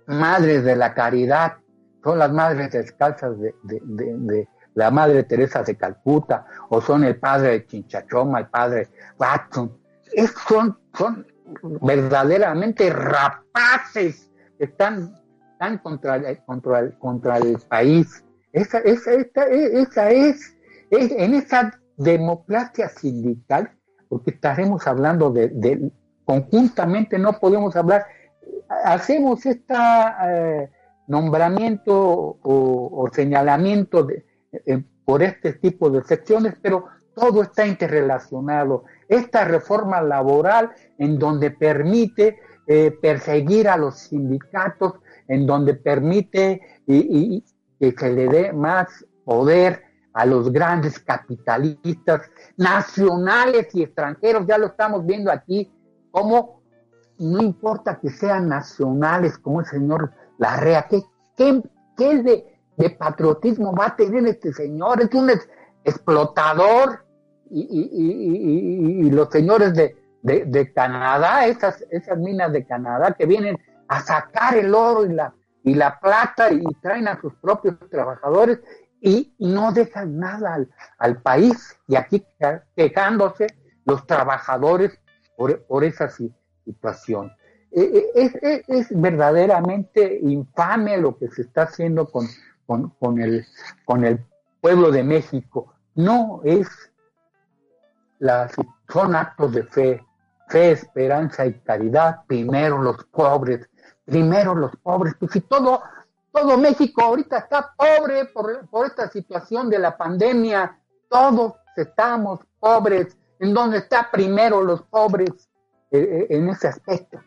madres 0.07 0.63
de 0.63 0.75
la 0.75 0.93
caridad, 0.93 1.57
son 2.03 2.19
las 2.19 2.31
madres 2.31 2.71
descalzas 2.71 3.39
de, 3.39 3.53
de, 3.63 4.47
la 4.73 4.91
madre 4.91 5.23
Teresa 5.23 5.63
de 5.63 5.75
Calcuta, 5.75 6.45
o 6.69 6.81
son 6.81 7.03
el 7.03 7.17
padre 7.17 7.51
de 7.51 7.65
Chinchachoma, 7.65 8.39
el 8.39 8.47
padre 8.47 8.89
Watson. 9.17 9.77
son, 10.47 10.77
son 10.97 11.25
verdaderamente 11.81 12.89
rapaces 12.89 14.31
que 14.57 14.65
están, 14.65 15.15
están 15.53 15.77
contra, 15.77 16.19
contra, 16.45 16.79
el, 16.79 16.97
contra 16.97 17.37
el 17.37 17.57
país. 17.69 18.23
Esa, 18.51 18.79
esa, 18.79 19.13
esa 19.13 20.09
es, 20.09 20.57
es, 20.89 21.11
en 21.11 21.33
esa 21.35 21.79
democracia 21.97 22.89
sindical, 22.89 23.71
porque 24.09 24.31
estaremos 24.31 24.85
hablando 24.87 25.31
de, 25.31 25.91
conjuntamente, 26.25 27.17
no 27.17 27.33
podemos 27.39 27.75
hablar, 27.75 28.05
hacemos 28.83 29.45
este 29.45 29.73
nombramiento 31.07 32.37
o, 32.41 33.09
señalamiento 33.13 34.03
de, 34.03 34.25
eh, 34.65 34.83
por 35.05 35.21
este 35.21 35.53
tipo 35.53 35.89
de 35.89 36.03
secciones, 36.03 36.55
pero 36.61 36.85
todo 37.13 37.43
está 37.43 37.65
interrelacionado. 37.65 38.83
Esta 39.07 39.45
reforma 39.45 40.01
laboral 40.01 40.71
en 40.97 41.17
donde 41.17 41.51
permite 41.51 42.39
eh, 42.67 42.91
perseguir 43.01 43.69
a 43.69 43.77
los 43.77 43.99
sindicatos, 43.99 44.95
en 45.27 45.45
donde 45.45 45.75
permite 45.75 46.61
y, 46.85 47.43
que 47.79 47.91
se 47.91 48.11
le 48.11 48.27
dé 48.27 48.53
más 48.53 49.05
poder 49.23 49.83
a 50.15 50.25
los 50.25 50.49
grandes 50.49 50.97
capitalistas 50.97 52.21
nacionales 52.55 53.67
y 53.75 53.83
extranjeros, 53.83 54.47
ya 54.47 54.57
lo 54.57 54.67
estamos 54.67 55.05
viendo 55.05 55.29
aquí, 55.29 55.69
como 56.09 56.61
no 57.19 57.41
importa 57.41 57.99
que 57.99 58.09
sean 58.09 58.47
nacionales, 58.47 59.37
como 59.37 59.59
el 59.59 59.65
señor 59.65 60.11
Larrea, 60.37 60.87
¿qué, 60.89 61.03
qué, 61.35 61.61
qué 61.97 62.23
de, 62.23 62.57
de, 62.77 62.89
patriotismo 62.91 63.75
va 63.75 63.87
a 63.87 63.95
tener 63.97 64.25
este 64.25 64.53
señor? 64.53 65.01
Es 65.01 65.13
un 65.13 65.29
explotador 65.83 67.05
y, 67.51 69.09
los 69.11 69.29
señores 69.29 69.73
de, 69.73 70.73
Canadá, 70.73 71.45
esas, 71.45 71.85
esas 71.91 72.17
minas 72.17 72.53
de 72.53 72.65
Canadá 72.65 73.11
que 73.11 73.25
vienen 73.25 73.57
a 73.89 73.99
sacar 73.99 74.55
el 74.55 74.73
oro 74.73 75.05
y 75.05 75.13
la, 75.13 75.33
y 75.63 75.73
la 75.73 75.99
plata 75.99 76.53
y 76.53 76.63
traen 76.81 77.09
a 77.09 77.19
sus 77.19 77.33
propios 77.35 77.75
trabajadores 77.89 78.61
y 79.05 79.35
no 79.37 79.71
dejan 79.71 80.17
nada 80.17 80.65
al, 80.97 81.21
país 81.21 81.77
y 81.87 81.95
aquí 81.95 82.25
quejándose 82.75 83.47
los 83.85 84.07
trabajadores 84.07 84.99
por, 85.37 85.83
esa 85.83 86.09
situación. 86.09 87.31
E, 87.71 88.09
e, 88.15 88.63
es, 88.67 88.87
verdaderamente 88.89 90.19
infame 90.23 90.97
lo 90.97 91.17
que 91.17 91.29
se 91.29 91.43
está 91.43 91.63
haciendo 91.63 92.09
con, 92.09 92.27
con, 92.65 93.21
el, 93.21 93.45
con 93.85 94.05
el 94.05 94.25
pueblo 94.59 94.89
de 94.89 95.03
México. 95.03 95.71
No 95.93 96.41
es 96.43 96.67
son 98.91 99.15
actos 99.15 99.51
de 99.53 99.63
fe, 99.65 100.03
fe, 100.47 100.71
esperanza 100.71 101.45
y 101.45 101.53
caridad. 101.59 102.21
Primero 102.25 102.81
los 102.81 103.05
pobres, 103.05 103.69
primero 104.03 104.55
los 104.55 104.75
pobres. 104.77 105.13
Pues 105.19 105.31
si 105.31 105.41
todo, 105.41 105.83
todo 106.35 106.57
México 106.57 107.01
ahorita 107.01 107.37
está 107.37 107.73
pobre 107.77 108.25
por, 108.25 108.67
por 108.67 108.85
esta 108.85 109.09
situación 109.09 109.69
de 109.69 109.79
la 109.79 109.95
pandemia, 109.95 110.77
todos 111.09 111.53
estamos 111.77 112.41
pobres. 112.59 113.17
¿En 113.39 113.53
dónde 113.53 113.77
está 113.79 114.09
primero 114.11 114.61
los 114.61 114.81
pobres 114.83 115.49
eh, 115.91 115.99
eh, 115.99 116.27
en 116.29 116.49
ese 116.49 116.67
aspecto? 116.67 117.19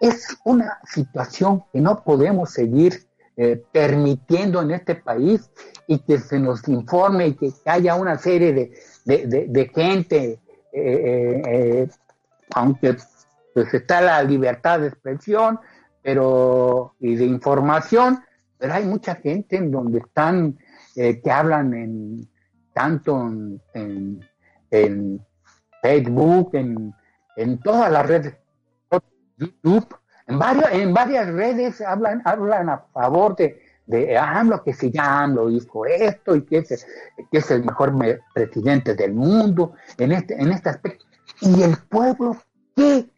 Es 0.00 0.36
una 0.44 0.78
situación 0.84 1.64
que 1.72 1.80
no 1.80 2.02
podemos 2.02 2.50
seguir 2.50 3.06
eh, 3.36 3.62
permitiendo 3.72 4.62
en 4.62 4.70
este 4.70 4.94
país 4.94 5.50
y 5.86 5.98
que 5.98 6.18
se 6.18 6.38
nos 6.38 6.66
informe 6.68 7.28
y 7.28 7.34
que 7.34 7.52
haya 7.66 7.94
una 7.94 8.16
serie 8.16 8.52
de, 8.52 8.72
de, 9.04 9.70
gente, 9.74 10.40
eh, 10.72 10.82
eh, 10.82 11.42
eh, 11.46 11.88
aunque 12.54 12.96
pues 13.52 13.72
está 13.74 14.00
la 14.00 14.22
libertad 14.22 14.80
de 14.80 14.88
expresión 14.88 15.60
pero 16.04 16.94
y 17.00 17.16
de 17.16 17.24
información, 17.24 18.22
pero 18.58 18.74
hay 18.74 18.84
mucha 18.84 19.16
gente 19.16 19.56
en 19.56 19.70
donde 19.70 19.98
están, 19.98 20.58
que 20.94 21.30
hablan 21.32 21.74
en 21.74 22.28
tanto 22.74 23.18
en, 23.72 24.20
en, 24.70 25.26
Facebook, 25.82 26.50
en, 26.54 26.94
en 27.36 27.58
todas 27.60 27.90
las 27.90 28.06
redes, 28.06 28.36
YouTube, 29.36 29.96
en 30.26 30.38
varias, 30.38 30.72
en 30.72 30.94
varias 30.94 31.26
redes 31.28 31.80
hablan, 31.80 32.22
hablan 32.24 32.68
a 32.68 32.78
favor 32.92 33.36
de, 33.36 33.60
de 33.86 34.16
AMLO, 34.16 34.62
que 34.62 34.72
si 34.72 34.90
ya 34.90 35.22
AMLO 35.22 35.50
hizo 35.50 35.84
esto 35.86 36.36
y 36.36 36.42
que 36.42 36.58
es, 36.58 36.86
que 37.30 37.38
es 37.38 37.50
el 37.50 37.64
mejor 37.64 37.94
presidente 38.32 38.94
del 38.94 39.14
mundo 39.14 39.74
en 39.98 40.12
este, 40.12 40.34
en 40.34 40.52
este 40.52 40.70
aspecto. 40.70 41.06
Y 41.40 41.62
el 41.62 41.76
pueblo, 41.88 42.36
¿qué? 42.76 43.10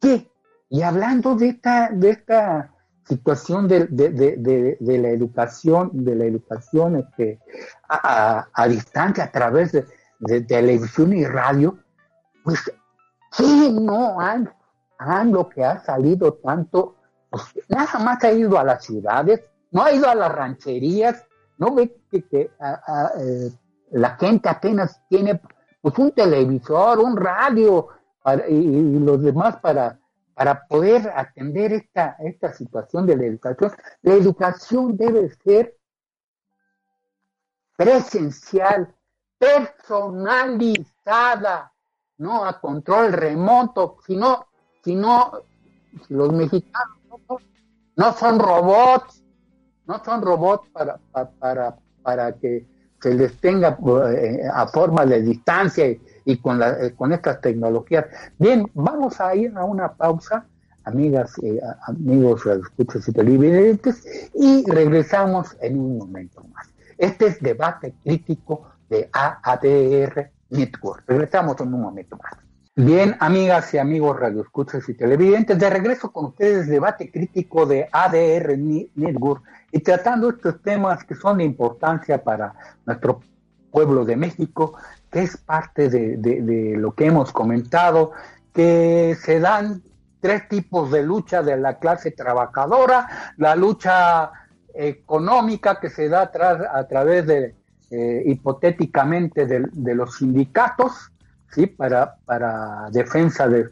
¿Qué? 0.00 0.30
Y 0.68 0.82
hablando 0.82 1.36
de 1.36 1.48
esta, 1.48 1.90
de 1.90 2.10
esta 2.10 2.72
situación 3.04 3.68
de, 3.68 3.88
la 4.80 5.08
educación, 5.08 5.90
de 5.92 6.14
la 6.16 6.24
educación 6.24 6.96
este, 6.96 7.38
a, 7.88 8.68
distancia 8.68 9.24
a 9.24 9.30
través 9.30 9.72
de, 9.72 9.86
televisión 10.42 11.12
y 11.12 11.24
radio, 11.24 11.78
pues, 12.42 12.60
¿qué 13.36 13.70
no 13.70 14.18
han, 14.18 14.52
han 14.98 15.30
lo 15.30 15.48
que 15.48 15.64
ha 15.64 15.78
salido 15.84 16.34
tanto? 16.34 16.96
Pues 17.30 17.44
nada 17.68 17.98
más 18.00 18.24
ha 18.24 18.32
ido 18.32 18.58
a 18.58 18.64
las 18.64 18.84
ciudades, 18.84 19.42
no 19.70 19.82
ha 19.82 19.92
ido 19.92 20.08
a 20.08 20.14
las 20.14 20.32
rancherías, 20.32 21.24
no 21.58 21.74
ve 21.74 21.94
que, 22.10 22.24
eh, 22.30 23.50
la 23.90 24.16
gente 24.16 24.48
apenas 24.48 25.00
tiene 25.08 25.40
pues 25.80 25.96
un 25.98 26.10
televisor, 26.12 26.98
un 26.98 27.16
radio 27.16 27.88
y, 28.48 28.98
los 28.98 29.22
demás 29.22 29.58
para, 29.58 29.98
para 30.36 30.66
poder 30.66 31.10
atender 31.16 31.72
esta, 31.72 32.16
esta 32.18 32.52
situación 32.52 33.06
de 33.06 33.16
la 33.16 33.24
educación. 33.24 33.72
La 34.02 34.12
educación 34.12 34.94
debe 34.94 35.30
ser 35.30 35.74
presencial, 37.74 38.94
personalizada, 39.38 41.72
no 42.18 42.44
a 42.44 42.60
control 42.60 43.14
remoto, 43.14 43.96
sino, 44.06 44.48
sino 44.84 45.44
los 46.10 46.30
mexicanos 46.34 47.00
no 47.96 48.12
son 48.12 48.38
robots, 48.38 49.24
no 49.86 50.04
son 50.04 50.20
robots 50.20 50.68
para, 50.70 51.00
para, 51.38 51.78
para 52.02 52.38
que 52.38 52.66
se 53.00 53.14
les 53.14 53.40
tenga 53.40 53.78
eh, 54.12 54.42
a 54.52 54.68
forma 54.68 55.06
de 55.06 55.22
distancia 55.22 55.88
y, 55.88 55.98
con, 56.34 56.58
la, 56.58 56.84
eh, 56.84 56.94
con 56.94 57.12
estas 57.12 57.40
tecnologías. 57.40 58.06
Bien, 58.38 58.68
vamos 58.74 59.20
a 59.20 59.34
ir 59.34 59.56
a 59.56 59.64
una 59.64 59.92
pausa, 59.92 60.46
amigas, 60.84 61.32
eh, 61.42 61.60
amigos, 61.86 62.44
escuchas 62.46 63.08
y 63.08 63.12
televidentes, 63.12 64.30
y 64.34 64.68
regresamos 64.68 65.56
en 65.60 65.78
un 65.78 65.98
momento 65.98 66.42
más. 66.52 66.68
Este 66.98 67.26
es 67.26 67.40
debate 67.40 67.94
crítico 68.02 68.68
de 68.88 69.08
AADR 69.12 70.30
Network. 70.50 71.04
Regresamos 71.06 71.60
en 71.60 71.74
un 71.74 71.80
momento 71.80 72.16
más. 72.16 72.46
Bien, 72.78 73.16
amigas 73.20 73.72
y 73.72 73.78
amigos 73.78 74.20
radioescuchas 74.20 74.86
y 74.90 74.92
televidentes, 74.92 75.58
de 75.58 75.70
regreso 75.70 76.12
con 76.12 76.26
ustedes, 76.26 76.66
debate 76.66 77.10
crítico 77.10 77.64
de 77.64 77.88
ADR 77.90 78.58
Network 78.58 79.42
y 79.72 79.80
tratando 79.80 80.28
estos 80.28 80.60
temas 80.60 81.02
que 81.04 81.14
son 81.14 81.38
de 81.38 81.44
importancia 81.44 82.22
para 82.22 82.52
nuestro 82.84 83.20
pueblo 83.70 84.04
de 84.04 84.16
México, 84.16 84.74
que 85.16 85.22
es 85.22 85.38
parte 85.38 85.88
de, 85.88 86.74
lo 86.76 86.92
que 86.92 87.06
hemos 87.06 87.32
comentado, 87.32 88.12
que 88.52 89.16
se 89.18 89.40
dan 89.40 89.80
tres 90.20 90.46
tipos 90.46 90.90
de 90.90 91.04
lucha 91.04 91.42
de 91.42 91.56
la 91.56 91.78
clase 91.78 92.10
trabajadora, 92.10 93.32
la 93.38 93.56
lucha 93.56 94.30
económica 94.74 95.80
que 95.80 95.88
se 95.88 96.10
da 96.10 96.30
a, 96.38 96.78
a 96.78 96.86
través 96.86 97.26
de, 97.26 97.54
eh, 97.90 98.24
hipotéticamente, 98.26 99.46
de 99.46 99.94
los 99.94 100.16
sindicatos, 100.16 101.10
¿sí? 101.50 101.66
para, 101.66 102.16
para 102.26 102.90
defensa 102.90 103.48
de, 103.48 103.70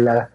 las 0.00 0.30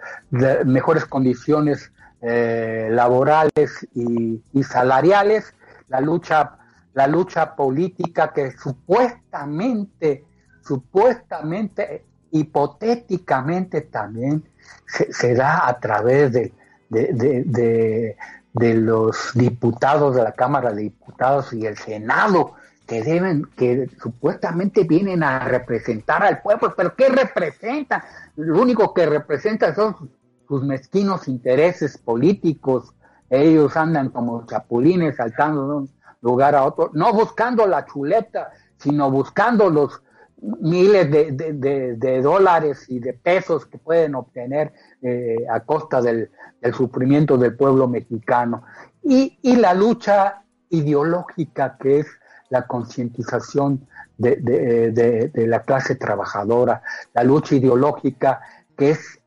mejores 0.64 1.06
condiciones 1.06 1.92
eh, 2.22 2.90
laborales 2.92 3.88
y, 3.96 4.44
salariales, 4.62 5.56
la 5.88 6.02
lucha, 6.02 6.52
la 6.94 7.08
lucha 7.08 7.56
política 7.56 8.32
que 8.34 8.52
supuestamente, 8.52 10.26
supuestamente, 10.62 12.06
hipotéticamente 12.32 13.82
también 13.82 14.44
se, 14.86 15.34
da 15.34 15.68
a 15.68 15.80
través 15.80 16.32
de, 16.32 16.54
de, 16.90 18.16
de, 18.54 18.74
los 18.74 19.32
diputados 19.34 20.16
de 20.16 20.24
la 20.24 20.34
Cámara 20.34 20.72
de 20.72 20.84
Diputados 20.84 21.54
y 21.54 21.66
el 21.66 21.78
Senado, 21.78 22.54
que 22.86 23.04
deben, 23.04 23.46
que 23.56 23.88
supuestamente 24.02 24.84
vienen 24.84 25.22
a 25.24 25.40
representar 25.40 26.24
al 26.24 26.42
pueblo, 26.42 26.74
pero 26.76 26.96
¿qué 26.96 27.10
representan? 27.10 28.02
Lo 28.36 28.60
único 28.62 28.94
que 28.94 29.06
representan 29.06 29.76
son 29.76 30.10
sus 30.48 30.64
mezquinos 30.64 31.28
intereses 31.28 32.00
políticos 32.00 32.94
ellos 33.30 33.78
andan 33.78 34.10
como 34.10 34.46
chapulines 34.46 35.16
saltando 35.16 35.82
de 35.82 35.88
lugar 36.22 36.56
a 36.56 36.66
otro, 36.66 36.92
no 36.94 37.14
buscando 37.14 37.66
la 37.68 37.86
chuleta, 37.86 38.52
sino 38.78 39.10
buscando 39.12 39.70
los 39.70 40.02
miles 40.42 41.12
de, 41.12 42.22
dólares 42.22 42.86
y 42.88 43.00
de 43.00 43.14
pesos 43.14 43.66
que 43.66 43.78
pueden 43.78 44.16
obtener 44.16 44.72
eh, 45.02 45.46
a 45.50 45.60
costa 45.62 46.02
del, 46.02 46.30
sufrimiento 46.74 47.38
del 47.38 47.56
pueblo 47.56 47.88
mexicano. 47.88 48.64
Y, 49.04 49.38
y 49.42 49.56
la 49.56 49.74
lucha 49.74 50.44
ideológica 50.70 51.78
que 51.78 52.00
es 52.00 52.08
la 52.50 52.68
concientización 52.68 53.88
de, 54.18 55.32
la 55.48 55.64
clase 55.64 55.96
trabajadora, 55.96 56.82
la 57.14 57.24
lucha 57.24 57.56
ideológica 57.56 58.42
que 58.78 58.92
es 58.92 59.20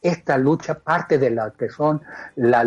esta 0.00 0.36
lucha, 0.36 0.80
parte 0.80 1.18
de 1.18 1.30
la 1.30 1.52
que 1.52 1.68
son 1.68 2.02
la, 2.36 2.64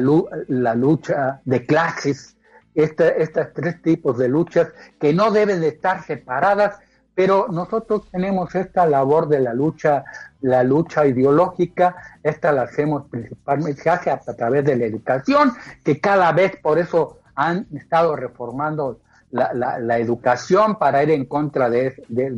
la 0.47 0.75
lucha 0.75 1.41
de 1.43 1.65
clases, 1.65 2.35
estos 2.75 3.53
tres 3.53 3.81
tipos 3.81 4.17
de 4.17 4.27
luchas 4.27 4.69
que 4.99 5.13
no 5.13 5.31
deben 5.31 5.61
de 5.61 5.69
estar 5.69 6.03
separadas, 6.03 6.77
pero 7.15 7.47
nosotros 7.49 8.09
tenemos 8.11 8.53
esta 8.53 8.85
labor 8.85 9.29
de 9.29 9.39
la 9.39 9.53
lucha, 9.53 10.03
la 10.41 10.63
lucha 10.63 11.07
ideológica, 11.07 11.95
esta 12.21 12.51
la 12.51 12.63
hacemos 12.63 13.05
principalmente, 13.09 13.81
se 13.81 13.89
hace 13.89 14.11
a 14.11 14.19
través 14.19 14.65
de 14.65 14.75
la 14.75 14.85
educación, 14.85 15.53
que 15.83 15.99
cada 16.01 16.31
vez 16.33 16.57
por 16.57 16.77
eso 16.77 17.19
han 17.33 17.67
estado 17.73 18.15
reformando 18.15 18.99
la, 19.36 20.00
educación 20.00 20.78
para 20.78 21.04
ir 21.04 21.12
en 21.12 21.26
contra 21.26 21.69
de, 21.69 21.93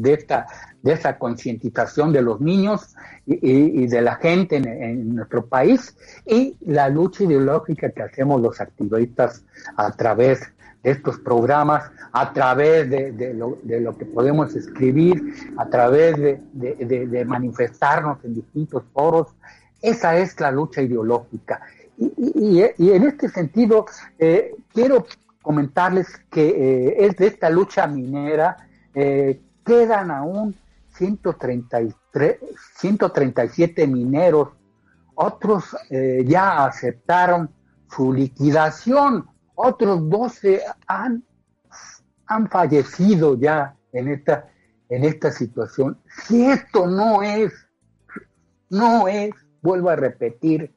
esta 0.06 0.48
de 0.82 0.94
esa 0.94 1.18
concientización 1.18 2.12
de 2.12 2.22
los 2.22 2.40
niños 2.40 2.96
y, 3.26 3.88
de 3.88 4.02
la 4.02 4.16
gente 4.16 4.56
en, 4.58 5.16
nuestro 5.16 5.46
país 5.46 5.96
y 6.26 6.56
la 6.62 6.90
lucha 6.90 7.24
ideológica 7.24 7.92
que 7.92 8.04
hacemos 8.04 8.42
los 8.42 8.60
activistas 8.62 9.44
a 9.76 9.92
través 9.92 10.42
de 10.84 10.92
estos 10.92 11.20
programas, 11.20 11.92
a 12.14 12.34
través 12.34 12.90
de, 12.90 13.34
lo, 13.34 13.98
que 13.98 14.06
podemos 14.06 14.56
escribir, 14.56 15.22
a 15.58 15.68
través 15.68 16.18
de, 16.18 17.26
manifestarnos 17.26 18.24
en 18.24 18.36
distintos 18.36 18.84
foros. 18.94 19.28
Esa 19.82 20.18
es 20.18 20.40
la 20.40 20.52
lucha 20.52 20.82
ideológica. 20.82 21.62
Y, 21.98 22.62
en 22.62 23.04
este 23.04 23.28
sentido, 23.30 23.86
eh, 24.20 24.56
quiero 24.74 25.06
comentarles 25.48 26.08
que 26.30 26.46
eh, 26.46 27.06
es 27.06 27.16
de 27.16 27.28
esta 27.28 27.50
lucha 27.50 27.88
minera, 27.88 28.68
eh, 28.94 29.42
quedan 29.66 30.12
aún 30.12 30.54
133, 30.90 32.40
137 32.76 33.88
mineros, 33.88 34.50
otros 35.16 35.64
eh, 35.90 36.26
ya 36.28 36.66
aceptaron 36.66 37.50
su 37.90 38.12
liquidación, 38.12 39.26
otros 39.56 40.10
12 40.10 40.64
han, 40.86 41.24
han 42.26 42.50
fallecido 42.50 43.38
ya 43.40 43.74
en 43.94 44.10
esta, 44.10 44.50
en 44.90 45.06
esta 45.06 45.32
situación. 45.32 45.98
Si 46.26 46.44
esto 46.44 46.88
no 46.88 47.24
es, 47.24 47.54
no 48.70 49.08
es, 49.08 49.32
vuelvo 49.62 49.92
a 49.92 49.96
repetir, 49.96 50.76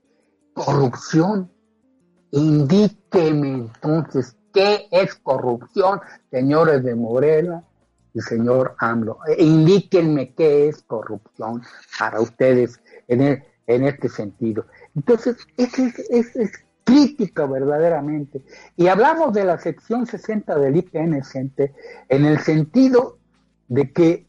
corrupción, 0.54 1.50
indíqueme 2.30 3.48
entonces 3.48 4.36
¿Qué 4.52 4.88
es 4.90 5.14
corrupción, 5.14 6.00
señores 6.30 6.82
de 6.82 6.94
Morena 6.94 7.64
y 8.12 8.20
señor 8.20 8.74
AMLO? 8.78 9.18
E 9.26 9.42
indíquenme 9.42 10.34
qué 10.34 10.68
es 10.68 10.82
corrupción 10.82 11.62
para 11.98 12.20
ustedes 12.20 12.80
en, 13.06 13.22
e, 13.22 13.46
en 13.66 13.84
este 13.84 14.08
sentido. 14.08 14.66
Entonces, 14.94 15.36
es, 15.56 15.78
es, 15.78 16.52
crítica 16.82 17.46
verdaderamente. 17.46 18.42
Y 18.76 18.88
hablamos 18.88 19.32
de 19.32 19.44
la 19.44 19.58
sección 19.58 20.06
60 20.06 20.58
del 20.58 20.76
IPN 20.76 21.22
en 22.08 22.24
el 22.24 22.38
sentido 22.40 23.18
de 23.68 23.92
que 23.92 24.26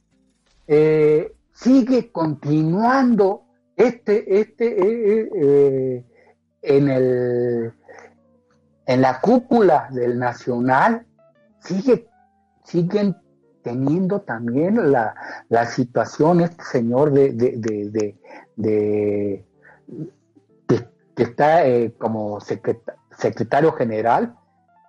eh, 0.67 1.33
sigue 1.53 2.11
continuando 2.11 3.45
este, 3.75 4.39
este, 4.39 4.67
eh, 4.67 5.29
eh, 5.33 6.03
en 6.61 6.89
el 6.89 7.73
en 8.85 9.01
la 9.01 9.21
cúpula 9.21 9.87
del 9.91 10.19
Nacional 10.19 11.05
sigue, 11.59 12.07
siguen 12.63 13.15
teniendo 13.63 14.21
también 14.21 14.91
la, 14.91 15.15
situación 15.67 16.41
este 16.41 16.63
señor 16.63 17.11
de, 17.11 17.31
de, 17.33 18.15
de, 18.55 19.45
que 21.15 21.23
está 21.23 21.67
eh, 21.67 21.93
como 21.97 22.39
secretario 22.41 23.73
general 23.73 24.35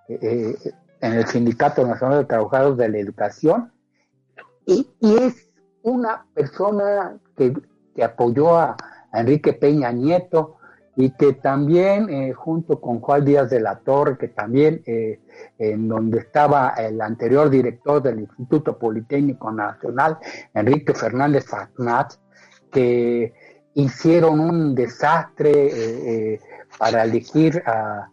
eh, 0.07 0.19
eh, 0.21 0.73
en 1.01 1.13
el 1.13 1.27
Sindicato 1.27 1.85
Nacional 1.85 2.19
de 2.19 2.25
Trabajadores 2.25 2.77
de 2.77 2.89
la 2.89 2.97
Educación 2.97 3.71
y, 4.65 4.87
es 5.01 5.49
una 5.81 6.25
persona 6.33 7.17
que, 7.35 7.53
apoyó 8.01 8.57
a 8.57 8.75
Enrique 9.13 9.53
Peña 9.53 9.91
Nieto, 9.91 10.55
y 10.95 11.11
que 11.11 11.33
también 11.33 12.09
eh, 12.09 12.33
junto 12.33 12.79
con 12.79 12.99
Juan 12.99 13.25
Díaz 13.25 13.49
de 13.49 13.59
la 13.59 13.79
Torre, 13.79 14.17
que 14.17 14.27
también 14.27 14.83
eh, 14.85 15.19
en 15.57 15.87
donde 15.87 16.19
estaba 16.19 16.69
el 16.77 17.01
anterior 17.01 17.49
director 17.49 18.01
del 18.01 18.19
Instituto 18.19 18.77
Politécnico 18.77 19.51
Nacional, 19.51 20.19
Enrique 20.53 20.93
Fernández 20.93 21.45
Fagnat, 21.45 22.13
que 22.71 23.33
hicieron 23.73 24.39
un 24.39 24.75
desastre 24.75 25.51
eh, 26.33 26.39
para 26.77 27.03
elegir 27.03 27.63
a, 27.65 28.09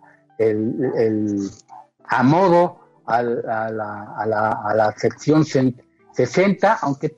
modo 2.24 2.78
a, 3.04 3.18
a, 3.18 3.22
la, 3.70 4.52
a 4.64 4.74
la 4.74 4.92
sección 4.96 5.44
60, 5.44 6.78
aunque 6.80 7.14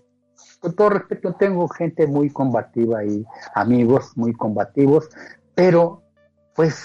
con 0.59 0.75
todo 0.75 0.90
respeto 0.90 1.35
tengo 1.35 1.68
gente 1.68 2.07
muy 2.07 2.31
combativa 2.31 3.05
y 3.05 3.25
amigos 3.55 4.12
muy 4.16 4.33
combativos, 4.33 5.09
pero 5.55 6.03
pues 6.55 6.85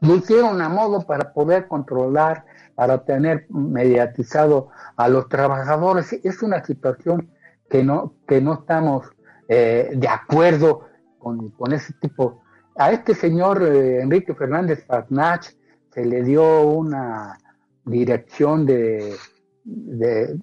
lo 0.00 0.16
hicieron 0.16 0.60
a 0.62 0.68
modo 0.68 1.06
para 1.06 1.32
poder 1.32 1.68
controlar, 1.68 2.44
para 2.74 3.04
tener 3.04 3.46
mediatizado 3.50 4.68
a 4.96 5.08
los 5.08 5.28
trabajadores. 5.28 6.12
Es 6.24 6.42
una 6.42 6.64
situación 6.64 7.30
que 7.68 7.84
no, 7.84 8.14
que 8.26 8.40
no 8.40 8.54
estamos 8.54 9.06
eh, 9.48 9.90
de 9.94 10.08
acuerdo 10.08 10.86
con, 11.18 11.52
ese 11.72 11.92
tipo. 12.00 12.42
A 12.76 12.92
este 12.92 13.14
señor 13.14 13.62
eh, 13.62 14.00
Enrique 14.00 14.34
Fernández 14.34 14.84
Fagnach 14.86 15.46
se 15.92 16.04
le 16.06 16.22
dio 16.22 16.62
una 16.62 17.38
dirección 17.84 18.64
de, 18.64 19.16
de 19.64 20.40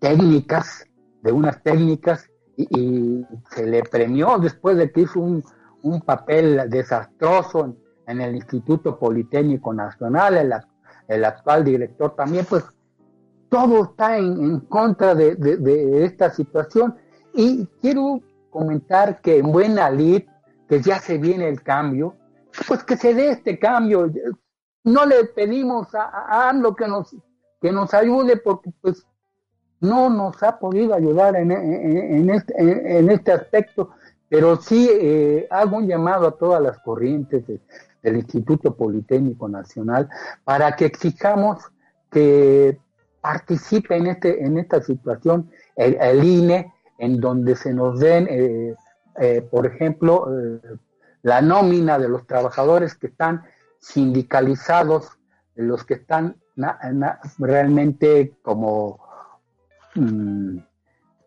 técnicas, 0.00 0.86
de 1.22 1.32
unas 1.32 1.62
técnicas, 1.62 2.28
y, 2.58 3.24
se 3.50 3.66
le 3.66 3.82
premió 3.84 4.36
después 4.38 4.76
de 4.76 4.90
que 4.90 5.02
hizo 5.02 5.20
un, 5.20 5.44
un 5.82 6.00
papel 6.00 6.68
desastroso 6.68 7.76
en, 8.06 8.20
el 8.20 8.36
Instituto 8.36 8.98
Politécnico 8.98 9.72
Nacional, 9.72 10.64
el, 11.08 11.24
actual 11.24 11.64
director 11.64 12.14
también, 12.14 12.46
pues 12.48 12.64
todo 13.48 13.84
está 13.84 14.18
en, 14.18 14.60
contra 14.60 15.14
de, 15.14 16.04
esta 16.04 16.30
situación. 16.30 16.96
Y 17.34 17.66
quiero 17.80 18.20
comentar 18.50 19.20
que 19.20 19.38
en 19.38 19.52
buena 19.52 19.90
lid, 19.90 20.22
que 20.68 20.82
ya 20.82 20.98
se 20.98 21.18
viene 21.18 21.48
el 21.48 21.62
cambio, 21.62 22.14
pues 22.66 22.82
que 22.82 22.96
se 22.96 23.14
dé 23.14 23.30
este 23.30 23.58
cambio. 23.58 24.10
No 24.84 25.06
le 25.06 25.24
pedimos 25.24 25.94
a, 25.94 26.48
a 26.48 26.74
que 26.76 26.88
nos, 26.88 27.14
que 27.60 27.72
nos 27.72 27.92
ayude 27.94 28.36
porque 28.36 28.70
pues 28.80 29.06
no 29.80 30.10
nos 30.10 30.42
ha 30.42 30.58
podido 30.58 30.94
ayudar 30.94 31.36
en, 31.36 31.52
en, 31.52 32.30
este, 32.30 32.98
en 32.98 33.10
este 33.10 33.32
aspecto 33.32 33.90
pero 34.28 34.56
sí 34.60 34.88
eh, 34.92 35.46
hago 35.50 35.78
un 35.78 35.86
llamado 35.86 36.26
a 36.26 36.36
todas 36.36 36.62
las 36.62 36.78
corrientes 36.78 37.44
del 37.46 38.16
Instituto 38.16 38.76
Politécnico 38.76 39.48
Nacional 39.48 40.08
para 40.44 40.76
que 40.76 40.84
exijamos 40.86 41.64
que 42.10 42.78
participe 43.20 43.96
en, 43.96 44.06
este, 44.06 44.44
en 44.44 44.58
esta 44.58 44.82
situación 44.82 45.50
el, 45.76 46.24
INE, 46.24 46.72
en 46.98 47.20
donde 47.20 47.56
se 47.56 47.72
nos 47.72 48.00
den, 48.00 48.26
eh, 48.30 48.74
eh, 49.20 49.42
por 49.50 49.66
ejemplo, 49.66 50.28
la 51.22 51.40
nómina 51.40 51.98
de 51.98 52.08
los 52.08 52.26
trabajadores 52.26 52.94
que 52.94 53.08
están 53.08 53.44
sindicalizados, 53.80 55.18
los 55.54 55.84
que 55.84 55.94
están 55.94 56.36
realmente 57.38 58.36
como 58.42 58.98
mm, 59.94 60.58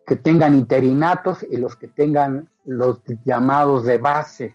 que 0.06 0.16
tengan 0.16 0.54
interinatos 0.54 1.44
y 1.48 1.56
los 1.56 1.76
que 1.76 1.88
tengan 1.88 2.48
los 2.64 3.00
llamados 3.24 3.84
de 3.84 3.98
base 3.98 4.54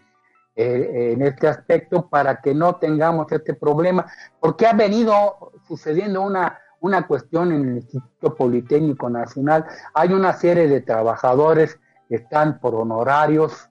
eh, 0.56 1.12
en 1.12 1.22
este 1.22 1.48
aspecto 1.48 2.08
para 2.08 2.40
que 2.40 2.54
no 2.54 2.76
tengamos 2.76 3.30
este 3.32 3.54
problema, 3.54 4.06
porque 4.40 4.66
ha 4.66 4.72
venido 4.72 5.52
sucediendo 5.66 6.22
una, 6.22 6.58
una 6.80 7.06
cuestión 7.06 7.52
en 7.52 7.68
el 7.68 7.76
Instituto 7.76 8.34
Politécnico 8.34 9.08
Nacional. 9.08 9.66
Hay 9.94 10.12
una 10.12 10.32
serie 10.32 10.68
de 10.68 10.80
trabajadores 10.80 11.78
que 12.08 12.16
están 12.16 12.58
por 12.58 12.74
honorarios 12.74 13.68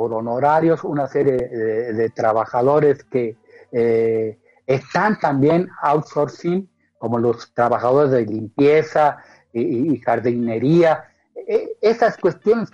por 0.00 0.14
honorarios, 0.14 0.82
una 0.82 1.06
serie 1.06 1.36
de, 1.36 2.08
trabajadores 2.08 3.04
que 3.04 3.36
eh, 3.70 4.38
están 4.66 5.18
también 5.18 5.68
outsourcing, 5.82 6.70
como 6.96 7.18
los 7.18 7.52
trabajadores 7.52 8.10
de 8.10 8.24
limpieza 8.24 9.18
y, 9.52 9.98
jardinería. 9.98 11.09
E, 11.52 11.76
esas 11.80 12.16
cuestiones, 12.16 12.70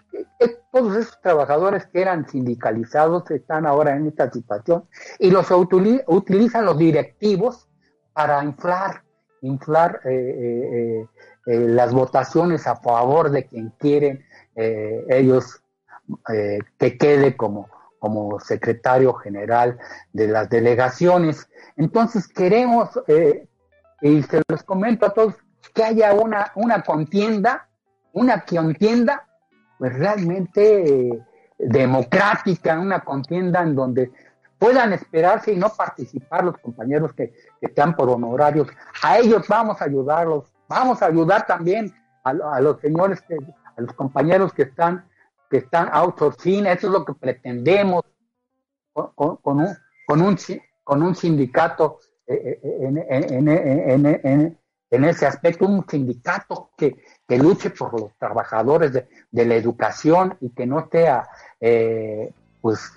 todos 0.70 0.96
esos 0.96 1.18
trabajadores 1.22 1.86
que 1.86 2.02
eran 2.02 2.28
sindicalizados 2.28 3.30
están 3.30 3.64
ahora 3.64 3.96
en 3.96 4.06
esta 4.06 4.30
situación 4.30 4.84
y 5.18 5.30
los 5.30 5.50
utilizan 5.50 6.66
los 6.66 6.76
directivos 6.76 7.70
para 8.12 8.44
inflar, 8.44 9.02
inflar 9.40 10.02
eh, 10.04 10.10
eh, 10.10 11.06
eh, 11.46 11.58
las 11.60 11.94
votaciones 11.94 12.66
a 12.66 12.76
favor 12.76 13.30
de 13.30 13.46
quien 13.46 13.70
quieren 13.78 14.26
ellos 14.54 15.62
que 16.78 16.98
quede 16.98 17.34
como, 17.34 17.70
como 17.98 18.38
secretario 18.40 19.14
general 19.14 19.78
de 20.12 20.28
las 20.28 20.50
delegaciones. 20.50 21.48
Entonces 21.76 22.28
queremos, 22.28 22.90
y 24.02 24.22
se 24.22 24.42
los 24.48 24.62
comento 24.62 25.06
a 25.06 25.10
todos, 25.14 25.34
que 25.74 25.84
haya 25.84 26.14
una, 26.14 26.52
una 26.54 26.82
contienda, 26.82 27.68
una 28.16 28.40
contienda 28.44 29.26
pues 29.78 29.92
realmente 29.92 31.22
democrática, 31.58 32.78
una 32.78 33.00
contienda 33.00 33.62
en 33.62 33.74
donde 33.74 34.10
puedan 34.58 34.94
esperarse 34.94 35.52
y 35.52 35.56
no 35.56 35.68
participar 35.68 36.44
los 36.44 36.56
compañeros 36.58 37.12
que, 37.12 37.34
están 37.60 37.94
por 37.94 38.08
honorarios. 38.08 38.68
A 39.02 39.18
ellos 39.18 39.46
vamos 39.48 39.82
a 39.82 39.84
ayudarlos, 39.84 40.50
vamos 40.66 41.02
a 41.02 41.06
ayudar 41.06 41.46
también 41.46 41.92
a, 42.24 42.60
los 42.60 42.80
señores, 42.80 43.20
que, 43.20 43.36
a 43.36 43.80
los 43.80 43.92
compañeros 43.92 44.52
que 44.52 44.62
están 44.62 45.04
que 45.50 45.58
están 45.58 45.88
outsourcing, 45.92 46.66
eso 46.66 46.88
es 46.88 46.92
lo 46.92 47.04
que 47.04 47.14
pretendemos 47.14 48.02
con, 48.92 49.12
un, 49.16 49.76
con, 50.06 50.20
un, 50.22 50.36
con 50.82 51.02
un 51.04 51.14
sindicato 51.14 52.00
eh, 52.26 52.58
eh, 52.64 54.20
en, 54.24 54.58
ese 54.90 55.26
aspecto, 55.26 55.66
un 55.66 55.84
sindicato 55.88 56.70
que, 56.76 56.96
que 57.26 57.38
luche 57.38 57.70
por 57.70 58.00
los 58.00 58.14
trabajadores 58.18 58.92
de, 58.92 59.44
la 59.44 59.54
educación 59.54 60.36
y 60.40 60.50
que 60.50 60.66
no 60.66 60.80
esté 60.80 61.06
eh, 61.60 62.32
pues 62.60 62.92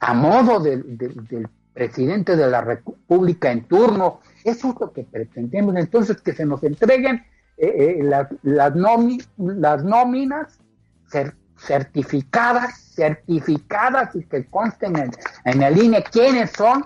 a 0.00 0.14
modo 0.14 0.60
del 0.60 1.48
presidente 1.72 2.36
de 2.36 2.46
la 2.48 2.60
República 2.60 3.50
en 3.50 3.64
turno. 3.64 4.20
Eso 4.44 4.70
es 4.70 4.80
lo 4.80 4.92
que 4.92 5.04
pretendemos. 5.04 5.76
Entonces, 5.76 6.20
que 6.20 6.32
se 6.32 6.46
nos 6.46 6.62
entreguen 6.62 7.24
eh, 7.56 7.98
eh, 8.00 8.02
las, 8.02 8.28
las, 8.42 9.84
nóminas 9.84 10.58
certificadas, 11.58 12.78
certificadas 12.94 14.14
y 14.14 14.24
que 14.24 14.46
consten 14.46 14.96
en, 14.96 15.10
en 15.44 15.62
el 15.62 15.76
INE 15.82 16.02
quiénes 16.04 16.52
son 16.52 16.82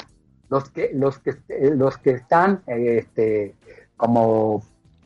los 0.51 0.71
que, 0.71 0.91
los 0.95 1.19
que, 1.19 1.37
los 1.75 1.97
que 1.99 2.11
están 2.11 2.63
este, 2.67 3.55
como 3.97 4.63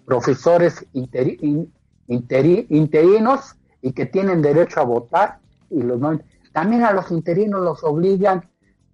profesores 0.07 0.87
interinos 0.93 1.69
y 3.83 3.93
que 3.93 4.07
tienen 4.07 4.43
derecho 4.43 4.81
a 4.81 4.85
votar 4.85 5.39
y 5.71 5.83
los 5.83 6.01
no, 6.01 6.19
también 6.53 6.83
a 6.83 6.93
los 6.93 7.11
interinos 7.11 7.61
los 7.61 7.85
obligan 7.85 8.49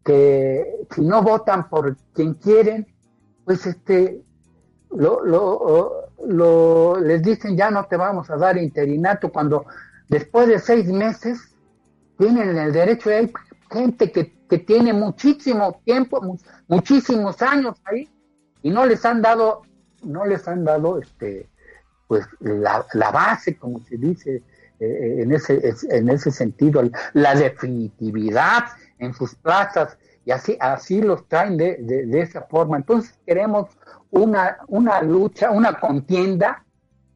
que 0.04 0.86
si 0.94 1.00
no 1.00 1.22
votan 1.22 1.68
por 1.68 1.96
quien 2.12 2.34
quieren, 2.34 2.86
pues 3.44 3.64
este, 3.66 4.20
lo, 4.90 5.24
lo, 6.26 7.00
les 7.00 7.22
dicen 7.22 7.56
ya 7.56 7.70
no 7.70 7.84
te 7.86 7.96
vamos 7.96 8.28
a 8.30 8.36
dar 8.36 8.58
interinato 8.58 9.30
cuando 9.30 9.64
después 10.08 10.48
de 10.48 10.58
seis 10.58 10.86
meses 10.86 11.54
tienen 12.18 12.56
el 12.56 12.72
derecho, 12.72 13.10
hay 13.10 13.32
gente 13.70 14.12
que, 14.12 14.32
que 14.48 14.58
tiene 14.58 14.92
muchísimo 14.92 15.80
tiempo, 15.84 16.20
muchísimos 16.68 17.40
años 17.42 17.76
ahí 17.84 18.08
y 18.62 18.70
no 18.70 18.86
les 18.86 19.04
han 19.04 19.22
dado, 19.22 19.62
no 20.04 20.24
les 20.24 20.46
han 20.48 20.64
dado 20.64 21.00
este, 21.00 21.48
pues 22.06 22.26
la, 22.40 22.84
la 22.92 23.10
base, 23.10 23.56
como 23.56 23.80
se 23.84 23.96
dice, 23.96 24.42
eh, 24.80 25.22
en, 25.22 25.32
ese, 25.32 25.74
en 25.90 26.08
ese 26.08 26.30
sentido, 26.30 26.82
la 27.12 27.34
definitividad 27.34 28.64
en 28.98 29.14
sus 29.14 29.34
plazas 29.36 29.96
y 30.24 30.30
así, 30.30 30.56
así 30.60 31.00
los 31.02 31.28
traen 31.28 31.56
de, 31.56 31.76
de, 31.76 32.20
esa 32.20 32.42
forma. 32.42 32.76
Entonces 32.76 33.18
queremos 33.26 33.68
una, 34.10 34.58
una 34.68 35.02
lucha, 35.02 35.50
una 35.50 35.78
contienda, 35.78 36.64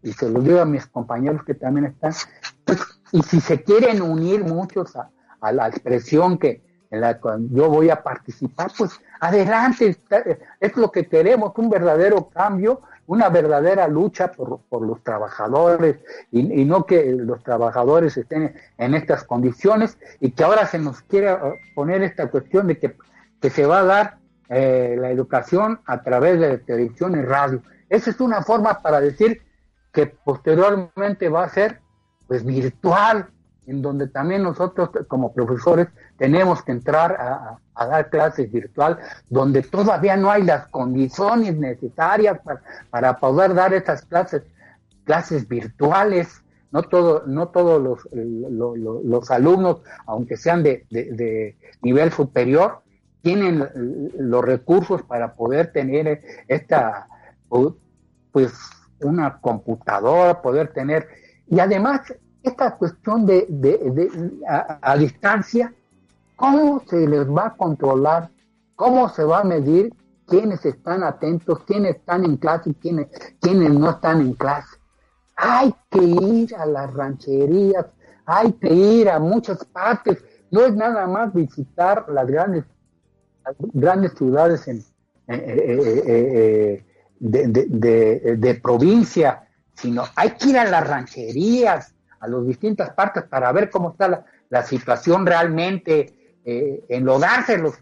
y 0.03 0.13
se 0.13 0.29
lo 0.29 0.41
digo 0.41 0.61
a 0.61 0.65
mis 0.65 0.87
compañeros 0.87 1.43
que 1.45 1.55
también 1.55 1.87
están, 1.87 2.13
pues, 2.65 2.81
y 3.13 3.23
si 3.23 3.41
se 3.41 3.63
quieren 3.63 4.03
unir 4.03 4.45
muchos 4.45 4.95
a, 4.95 5.11
a 5.41 5.53
la 5.53 5.69
expresión 5.69 6.39
que 6.39 6.63
en 6.91 7.01
la 7.01 7.19
cual 7.19 7.49
yo 7.51 7.69
voy 7.69 7.91
a 7.91 8.03
participar, 8.03 8.71
pues 8.77 9.01
adelante, 9.21 9.97
es 10.61 10.77
lo 10.77 10.91
que 10.91 11.07
queremos, 11.07 11.53
un 11.57 11.71
verdadero 11.71 12.29
cambio 12.29 12.81
una 13.09 13.31
verdadera 13.31 13.89
lucha 13.89 14.31
por, 14.33 14.61
los 14.83 15.03
trabajadores 15.03 15.97
y, 16.31 16.43
no 16.67 16.85
que 16.85 17.13
los 17.13 17.43
trabajadores 17.43 18.17
estén 18.19 18.55
en 18.77 18.95
estas 18.95 19.25
condiciones 19.25 19.99
y 20.21 20.31
que 20.33 20.45
ahora 20.45 20.67
se 20.67 20.79
nos 20.79 21.01
quiera 21.03 21.55
poner 21.75 22.03
esta 22.03 22.31
cuestión 22.31 22.67
de 22.67 22.79
que, 22.79 22.95
se 23.51 23.65
va 23.65 23.81
a 23.81 23.85
dar 23.85 24.19
eh, 24.51 24.95
la 24.99 25.11
educación 25.11 25.81
a 25.87 26.03
través 26.03 26.39
de 26.39 26.59
televisión 26.59 27.19
y 27.19 27.23
radio. 27.23 27.63
Esa 27.89 28.11
es 28.11 28.21
una 28.21 28.43
forma 28.43 28.83
para 28.83 29.01
decir 29.01 29.41
que 29.91 30.07
posteriormente 30.07 31.31
va 31.31 31.45
a 31.45 31.49
ser 31.49 31.81
pues 32.27 32.45
virtual, 32.45 33.31
en 33.67 33.81
donde 33.81 34.09
también 34.09 34.43
nosotros 34.43 34.91
como 35.09 35.33
profesores 35.33 35.89
tenemos 36.19 36.63
que 36.63 36.73
entrar 36.73 37.13
a, 37.13 37.87
dar 37.87 38.11
clases 38.11 38.51
virtual, 38.51 38.99
donde 39.31 39.63
todavía 39.63 40.17
no 40.17 40.31
hay 40.31 40.43
las 40.43 40.67
condiciones 40.67 41.57
necesarias 41.57 42.41
para, 42.91 43.19
poder 43.19 43.55
dar 43.55 43.73
estas 43.73 44.03
clases, 44.03 44.43
clases 45.05 45.49
virtuales. 45.49 46.43
No, 46.71 46.83
todo, 46.83 47.23
no 47.27 47.49
todos 47.49 47.81
los, 47.81 48.09
los, 48.13 49.31
alumnos, 49.31 49.81
aunque 50.05 50.37
sean 50.37 50.63
de, 50.63 50.85
de, 50.91 51.57
nivel 51.81 52.13
superior, 52.13 52.83
tienen 53.23 53.67
los 54.19 54.45
recursos 54.45 55.03
para 55.03 55.33
poder 55.33 55.73
tener 55.73 56.21
esta, 56.47 57.07
pues, 58.33 58.53
una 59.01 59.39
computadora, 59.41 60.43
poder 60.43 60.73
tener, 60.73 61.09
y 61.47 61.61
además 61.61 62.03
esta 62.43 62.77
cuestión 62.77 63.25
de, 63.27 63.47
a, 64.47 64.97
distancia, 64.97 65.73
¿cómo 66.39 66.81
se 66.89 67.07
les 67.07 67.29
va 67.29 67.49
a 67.49 67.57
controlar? 67.57 68.31
¿Cómo 68.77 69.09
se 69.09 69.25
va 69.25 69.41
a 69.41 69.45
medir 69.45 69.93
quiénes 70.27 70.65
están 70.65 71.03
atentos, 71.03 71.65
quiénes 71.67 71.97
están 71.97 72.25
en 72.25 72.37
clase 72.37 72.71
y 72.71 72.75
quiénes, 72.75 73.09
quiénes 73.41 73.71
no 73.75 73.91
están 73.91 74.21
en 74.21 74.35
clase? 74.35 74.79
Hay 75.37 75.75
que 75.91 76.03
ir 76.03 76.55
a 76.55 76.65
las 76.65 76.95
rancherías, 76.95 77.87
hay 78.25 78.53
que 78.53 78.73
ir 78.73 79.11
a 79.11 79.19
muchas 79.19 79.65
partes. 79.65 80.25
No 80.53 80.65
es 80.65 80.75
nada 80.75 81.07
más 81.09 81.35
visitar 81.35 82.07
las 82.09 82.27
grandes, 82.29 82.65
grandes 83.75 84.13
ciudades 84.13 84.69
en, 84.69 84.85
de, 87.19 88.37
de 88.39 88.55
provincia, 88.63 89.43
sino 89.75 90.05
hay 90.15 90.31
que 90.31 90.51
ir 90.51 90.59
a 90.59 90.65
las 90.65 90.87
rancherías, 90.87 91.95
a 92.21 92.29
las 92.29 92.47
distintas 92.47 92.91
partes 92.91 93.25
para 93.25 93.51
ver 93.53 93.71
cómo 93.71 93.91
está 93.91 94.25
la, 94.51 94.63
situación 94.63 95.27
realmente, 95.27 96.18
eh, 96.51 96.83
enlodarse 96.89 97.59
los, 97.59 97.75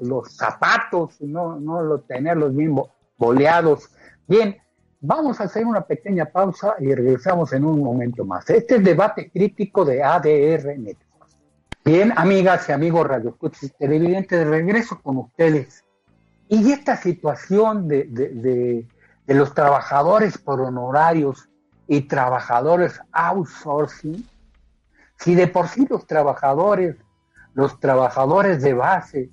los, 0.00 0.32
zapatos, 0.34 1.20
no, 1.20 1.60
no 1.60 2.00
tenerlos 2.00 2.52
bien 2.56 2.74
boleados. 3.16 3.88
Bien, 4.26 4.56
vamos 5.00 5.40
a 5.40 5.44
hacer 5.44 5.64
una 5.64 5.82
pequeña 5.82 6.24
pausa 6.24 6.74
y 6.80 6.92
regresamos 6.92 7.52
en 7.52 7.64
un 7.64 7.80
momento 7.80 8.24
más. 8.24 8.50
Este 8.50 8.74
es 8.74 8.78
el 8.80 8.84
debate 8.84 9.30
crítico 9.30 9.84
de 9.84 10.02
ADR. 10.02 10.76
Bien, 11.84 12.12
amigas 12.16 12.68
y 12.68 12.72
amigos 12.72 13.06
Radio 13.06 13.38
televidentes, 13.78 14.40
de 14.40 14.44
regreso 14.44 15.00
con 15.00 15.18
ustedes. 15.18 15.84
Y 16.48 16.72
esta 16.72 16.96
situación 16.96 17.86
de, 17.86 18.08
de, 18.08 18.86
de 19.24 19.34
los 19.34 19.54
trabajadores 19.54 20.36
por 20.36 20.60
honorarios 20.60 21.48
y 21.86 22.00
trabajadores 22.00 23.00
outsourcing, 23.12 24.28
si 25.16 25.36
de 25.36 25.46
por 25.46 25.68
sí 25.68 25.86
los 25.88 26.08
trabajadores, 26.08 26.96
los 27.54 27.80
trabajadores 27.80 28.62
de 28.62 28.74
base, 28.74 29.30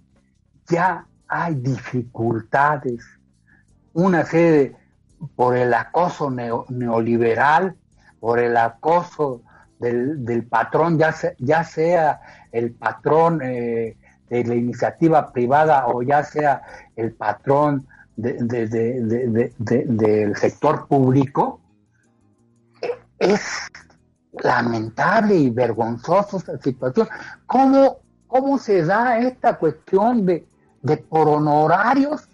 ya 0.67 1.05
hay 1.28 1.55
dificultades, 1.55 3.03
una 3.93 4.26
serie 4.26 4.76
por 5.36 5.57
el 5.57 5.74
acoso 5.74 6.32
neoliberal, 6.32 7.76
por 8.19 8.39
el 8.39 8.55
acoso 8.57 9.41
del, 9.80 10.45
patrón, 10.49 10.97
ya, 10.97 11.13
ya 11.39 11.63
sea 11.63 12.22
el 12.51 12.72
patrón 12.72 13.41
eh, 13.41 13.95
de 14.30 14.43
la 14.43 14.55
iniciativa 14.55 15.32
privada 15.32 15.88
o 15.88 16.01
ya 16.03 16.24
sea 16.24 16.61
el 16.95 17.13
patrón 17.13 17.88
del 18.15 19.55
sector 20.36 20.88
público, 20.88 21.61
es 23.19 23.41
lamentable 24.43 25.36
y 25.36 25.49
vergonzosa 25.49 26.38
esta 26.38 26.57
situación. 26.59 27.07
¿Cómo, 27.45 27.99
cómo 28.32 28.57
se 28.57 28.86
da 28.86 29.19
esta 29.19 29.57
cuestión 29.57 30.25
de, 30.25 30.47
de 30.82 30.95
por 30.95 31.27
honorarios 31.27 32.29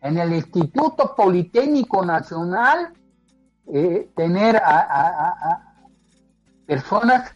en 0.00 0.16
el 0.16 0.32
Instituto 0.32 1.14
Politécnico 1.14 2.02
Nacional? 2.02 2.94
Eh, 3.66 4.10
tener 4.16 4.56
a, 4.56 5.74
personas 6.66 7.34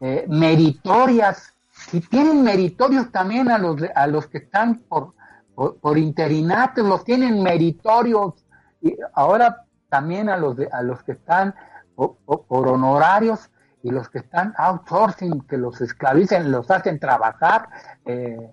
eh, 0.00 0.24
meritorias, 0.28 1.52
si 1.70 2.00
tienen 2.00 2.42
meritorios 2.44 3.10
también 3.10 3.50
a 3.50 3.58
los, 3.58 3.82
a 3.92 4.06
los 4.06 4.28
que 4.28 4.38
están 4.38 4.80
por, 4.88 5.14
por, 5.80 5.98
interinatos, 5.98 6.86
los 6.86 7.04
tienen 7.04 7.42
meritorios, 7.42 8.34
y 8.80 8.96
ahora 9.14 9.64
también 9.88 10.28
a 10.28 10.36
los, 10.36 10.56
a 10.72 10.82
los 10.82 11.02
que 11.02 11.12
están 11.12 11.54
por, 11.96 12.16
honorarios 12.48 13.50
y 13.82 13.90
los 13.90 14.08
que 14.08 14.18
están 14.18 14.54
outsourcing, 14.58 15.42
que 15.42 15.56
los 15.56 15.80
esclavicen, 15.80 16.50
los 16.50 16.70
hacen 16.70 16.98
trabajar, 16.98 17.68
eh, 18.04 18.52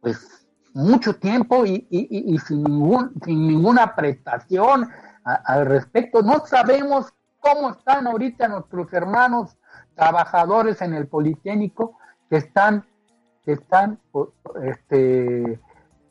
pues 0.00 0.46
mucho 0.74 1.14
tiempo 1.14 1.64
y, 1.64 1.86
y, 1.90 2.34
y, 2.34 2.38
sin, 2.38 2.64
ningún, 2.64 3.12
sin 3.24 3.46
ninguna 3.46 3.94
prestación 3.94 4.90
al 5.24 5.66
respecto. 5.66 6.22
No 6.22 6.44
sabemos 6.46 7.12
cómo 7.38 7.70
están 7.70 8.06
ahorita 8.06 8.48
nuestros 8.48 8.92
hermanos 8.92 9.56
trabajadores 9.94 10.82
en 10.82 10.94
el 10.94 11.06
Politécnico 11.06 11.96
que 12.28 12.38
están, 12.38 12.84
que 13.44 13.52
están 13.52 14.00
este, 14.62 15.60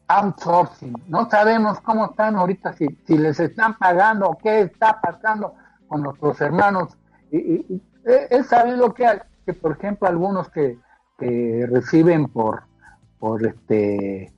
outsourcing. 0.07 0.95
No 1.07 1.29
sabemos 1.29 1.81
cómo 1.81 2.05
están 2.05 2.37
ahorita, 2.37 2.73
si, 2.73 2.87
si 3.05 3.17
les 3.17 3.39
están 3.39 3.77
pagando 3.77 4.37
qué 4.41 4.61
está 4.61 5.01
pasando 5.01 5.55
con 5.87 6.01
nuestros 6.03 6.39
hermanos. 6.39 6.97
Y, 7.31 7.81
he 8.05 8.43
sabido 8.43 8.93
que, 8.93 9.05
que, 9.45 9.53
por 9.53 9.73
ejemplo, 9.73 10.07
algunos 10.07 10.49
que, 10.49 10.77
reciben 11.19 12.27
por, 12.27 12.63
por, 13.17 13.45
este, 13.45 14.33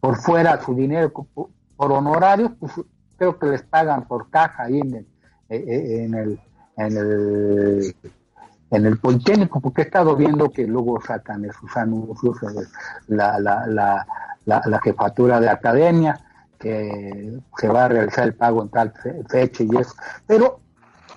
por 0.00 0.16
fuera 0.16 0.60
su 0.60 0.74
dinero 0.74 1.10
por, 1.10 1.48
honorarios, 1.78 2.52
pues 2.60 2.72
creo 3.16 3.38
que 3.38 3.46
les 3.46 3.62
pagan 3.62 4.06
por 4.06 4.28
caja 4.28 4.64
ahí 4.64 4.80
en 4.80 4.94
el, 4.96 5.06
en 5.48 6.14
el, 6.14 6.40
en 6.76 6.96
el, 6.98 7.96
en 8.70 8.86
el 8.86 8.98
Politécnico, 8.98 9.60
porque 9.60 9.82
he 9.82 9.84
estado 9.84 10.14
viendo 10.14 10.50
que 10.50 10.66
luego 10.66 11.00
sacan 11.00 11.46
esos 11.46 11.74
anuncios, 11.74 12.36
la, 13.08 13.40
la, 13.40 13.66
la, 13.66 14.06
la, 14.44 14.80
jefatura 14.80 15.40
de 15.40 15.48
academia, 15.48 16.20
que 16.58 17.40
se 17.56 17.68
va 17.68 17.86
a 17.86 17.88
realizar 17.88 18.24
el 18.24 18.34
pago 18.34 18.62
en 18.62 18.68
tal 18.68 18.92
fecha 19.30 19.64
y 19.64 19.76
eso. 19.78 19.94
Pero 20.26 20.60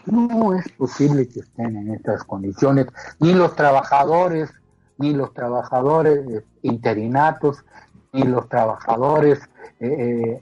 no 0.06 0.54
es 0.54 0.70
posible 0.74 1.28
que 1.28 1.42
estén 1.42 1.76
en 1.78 1.94
estas 1.94 2.24
condiciones, 2.24 2.88
ni 3.20 3.34
los 3.34 3.56
trabajadores, 3.56 4.52
ni 4.98 5.14
los 5.14 5.34
trabajadores 5.34 6.44
interinatos, 6.62 7.64
ni 8.12 8.24
los 8.24 8.48
trabajadores 8.48 9.40
eh, 9.80 10.42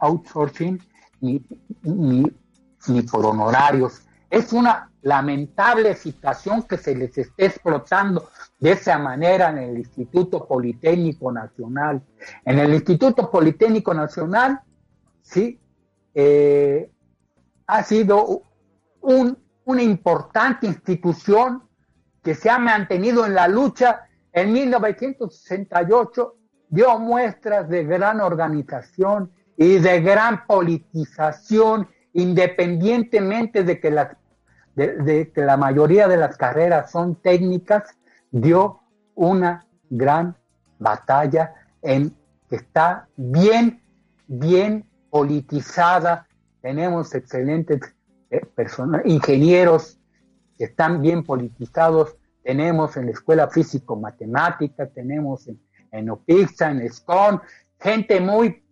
outsourcing, 0.00 0.80
ni, 1.20 1.42
ni, 1.82 3.02
por 3.02 3.26
honorarios. 3.26 4.02
Es 4.28 4.52
una 4.52 4.90
lamentable 5.02 5.94
situación 5.94 6.64
que 6.64 6.76
se 6.76 6.94
les 6.94 7.16
esté 7.16 7.46
explotando 7.46 8.28
de 8.58 8.72
esa 8.72 8.98
manera 8.98 9.50
en 9.50 9.58
el 9.58 9.78
Instituto 9.78 10.46
Politécnico 10.46 11.30
Nacional. 11.30 12.02
En 12.44 12.58
el 12.58 12.74
Instituto 12.74 13.30
Politécnico 13.30 13.94
Nacional, 13.94 14.60
sí, 15.22 15.60
eh, 16.12 16.90
ha 17.66 17.82
sido 17.82 18.42
un, 19.00 19.38
una 19.64 19.82
importante 19.82 20.66
institución 20.66 21.62
que 22.22 22.34
se 22.34 22.50
ha 22.50 22.58
mantenido 22.58 23.26
en 23.26 23.34
la 23.34 23.48
lucha. 23.48 24.08
En 24.32 24.52
1968 24.52 26.34
dio 26.68 26.98
muestras 26.98 27.68
de 27.68 27.84
gran 27.84 28.20
organización 28.20 29.30
y 29.56 29.78
de 29.78 30.00
gran 30.00 30.46
politización, 30.46 31.88
independientemente 32.12 33.64
de 33.64 33.80
que 33.80 33.90
la, 33.90 34.18
de, 34.74 35.32
que 35.34 35.42
la 35.42 35.56
mayoría 35.56 36.08
de 36.08 36.16
las 36.16 36.36
carreras 36.36 36.90
son 36.90 37.16
técnicas, 37.16 37.96
dio 38.30 38.80
una 39.14 39.66
gran 39.88 40.36
batalla 40.78 41.54
en 41.82 42.14
que 42.50 42.56
está 42.56 43.08
bien, 43.16 43.82
bien 44.26 44.84
politizada 45.10 46.25
tenemos 46.66 47.14
excelentes 47.14 47.80
eh, 48.28 48.40
ingenieros 49.04 50.00
que 50.58 50.64
están 50.64 51.00
bien 51.00 51.22
politizados, 51.22 52.16
tenemos 52.42 52.96
en 52.96 53.06
la 53.06 53.12
Escuela 53.12 53.46
Físico-Matemática, 53.46 54.88
tenemos 54.88 55.46
en, 55.46 55.60
en 55.92 56.10
OPIXA, 56.10 56.72
en 56.72 56.92
SCON, 56.92 57.40
gente 57.78 58.20
muy, 58.20 58.64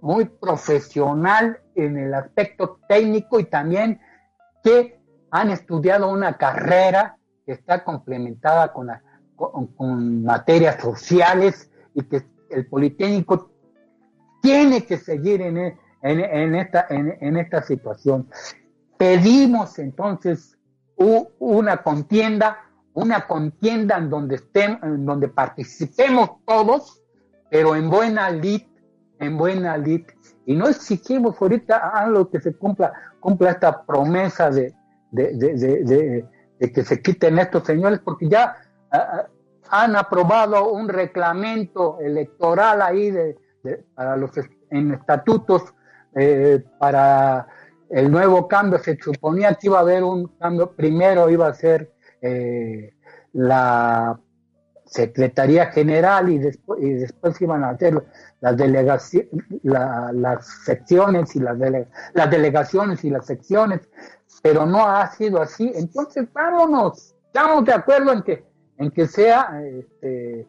muy 0.00 0.24
profesional 0.24 1.60
en 1.74 1.98
el 1.98 2.14
aspecto 2.14 2.80
técnico 2.88 3.38
y 3.38 3.44
también 3.44 4.00
que 4.64 4.98
han 5.30 5.50
estudiado 5.50 6.10
una 6.10 6.38
carrera 6.38 7.18
que 7.44 7.52
está 7.52 7.84
complementada 7.84 8.72
con, 8.72 8.88
con 9.36 10.24
materias 10.24 10.80
sociales 10.80 11.70
y 11.92 12.02
que 12.04 12.22
el 12.48 12.66
Politécnico 12.66 13.50
tiene 14.40 14.86
que 14.86 14.96
seguir 14.96 15.42
en, 15.42 15.58
el, 15.58 15.74
en, 16.02 16.54
esta, 16.54 16.86
en, 16.90 17.36
esta 17.36 17.62
situación. 17.62 18.28
Pedimos 18.98 19.78
entonces 19.78 20.58
una 20.96 21.78
contienda, 21.78 22.58
una 22.94 23.26
contienda 23.26 23.96
en 23.98 24.10
donde, 24.10 24.36
estén, 24.36 24.78
en 24.82 25.06
donde 25.06 25.28
participemos 25.28 26.30
todos, 26.44 27.02
pero 27.50 27.74
en 27.76 27.88
buena 27.88 28.30
lid, 28.30 28.62
en 29.18 29.36
buena 29.36 29.76
lid. 29.76 30.06
Y 30.46 30.56
no 30.56 30.68
exigimos 30.68 31.40
ahorita 31.40 31.90
a 31.90 32.06
lo 32.06 32.28
que 32.30 32.40
se 32.40 32.54
cumpla, 32.54 32.92
cumpla 33.20 33.52
esta 33.52 33.84
promesa 33.84 34.50
de, 34.50 34.74
de, 35.10 36.26
que 36.72 36.84
se 36.84 37.00
quiten 37.00 37.38
estos 37.38 37.64
señores, 37.64 38.00
porque 38.00 38.28
ya 38.28 38.56
ah, 38.90 38.98
ah, 38.98 39.26
han 39.70 39.96
aprobado 39.96 40.72
un 40.72 40.88
reglamento 40.88 41.98
electoral 42.00 42.82
ahí 42.82 43.10
de, 43.10 43.36
para 43.94 44.16
los 44.16 44.30
en 44.70 44.92
estatutos 44.92 45.74
eh, 46.14 46.62
para 46.78 47.46
el 47.90 48.10
nuevo 48.10 48.48
cambio 48.48 48.78
se 48.78 48.96
suponía 48.96 49.54
que 49.54 49.66
iba 49.66 49.78
a 49.78 49.82
haber 49.82 50.02
un 50.02 50.28
cambio, 50.38 50.72
primero 50.72 51.28
iba 51.28 51.46
a 51.46 51.54
ser 51.54 51.92
eh, 52.20 52.94
la 53.32 54.18
Secretaría 54.86 55.66
General 55.66 56.28
y 56.28 56.38
después, 56.38 56.82
y 56.82 56.90
después 56.92 57.40
iban 57.40 57.64
a 57.64 57.70
hacer 57.70 58.04
las 58.40 58.56
delegaciones, 58.56 59.30
las 59.62 60.46
secciones 60.64 61.34
y 61.34 61.40
las, 61.40 61.56
las 62.12 62.30
delegaciones 62.30 63.02
y 63.04 63.10
las 63.10 63.26
secciones, 63.26 63.88
pero 64.42 64.66
no 64.66 64.86
ha 64.86 65.06
sido 65.12 65.40
así. 65.40 65.72
Entonces, 65.74 66.26
vámonos, 66.32 67.14
estamos 67.26 67.64
de 67.64 67.72
acuerdo 67.72 68.12
en 68.12 68.22
que, 68.22 68.44
en 68.78 68.90
que 68.90 69.06
sea, 69.06 69.62
este, 69.64 70.46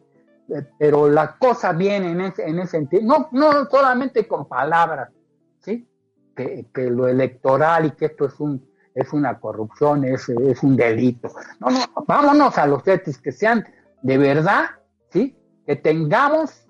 eh, 0.48 0.66
pero 0.78 1.08
la 1.08 1.36
cosa 1.38 1.72
viene 1.72 2.10
en 2.10 2.20
ese, 2.20 2.46
en 2.46 2.58
ese 2.58 2.72
sentido, 2.72 3.02
no, 3.02 3.28
no 3.32 3.64
solamente 3.66 4.28
con 4.28 4.46
palabras, 4.46 5.08
que, 6.34 6.90
lo 6.90 7.08
electoral 7.08 7.86
y 7.86 7.90
que 7.92 8.06
esto 8.06 8.26
es 8.26 8.38
un 8.40 8.74
es 8.94 9.12
una 9.12 9.40
corrupción, 9.40 10.04
es, 10.04 10.28
es 10.28 10.62
un 10.62 10.76
delito. 10.76 11.28
No, 11.58 11.68
no, 11.68 11.80
vámonos 12.06 12.56
a 12.58 12.66
los 12.66 12.86
hechos 12.86 13.18
que 13.18 13.32
sean 13.32 13.66
de 14.02 14.18
verdad, 14.18 14.66
¿sí? 15.10 15.36
Que 15.66 15.74
tengamos 15.74 16.64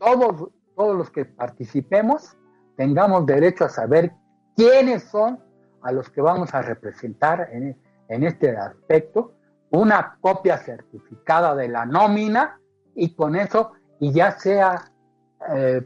todos, 0.00 0.50
todos 0.74 0.96
los 0.96 1.10
que 1.10 1.24
participemos, 1.24 2.36
tengamos 2.76 3.26
derecho 3.26 3.66
a 3.66 3.68
saber 3.68 4.12
quiénes 4.56 5.04
son 5.04 5.38
a 5.82 5.92
los 5.92 6.10
que 6.10 6.20
vamos 6.20 6.52
a 6.52 6.62
representar 6.62 7.48
en, 7.52 7.80
en 8.08 8.24
este 8.24 8.56
aspecto, 8.56 9.34
una 9.70 10.18
copia 10.20 10.58
certificada 10.58 11.54
de 11.54 11.68
la 11.68 11.86
nómina 11.86 12.60
y 12.94 13.14
con 13.14 13.36
eso, 13.36 13.72
y 14.00 14.12
ya 14.12 14.32
sea 14.32 14.92
eh, 15.50 15.82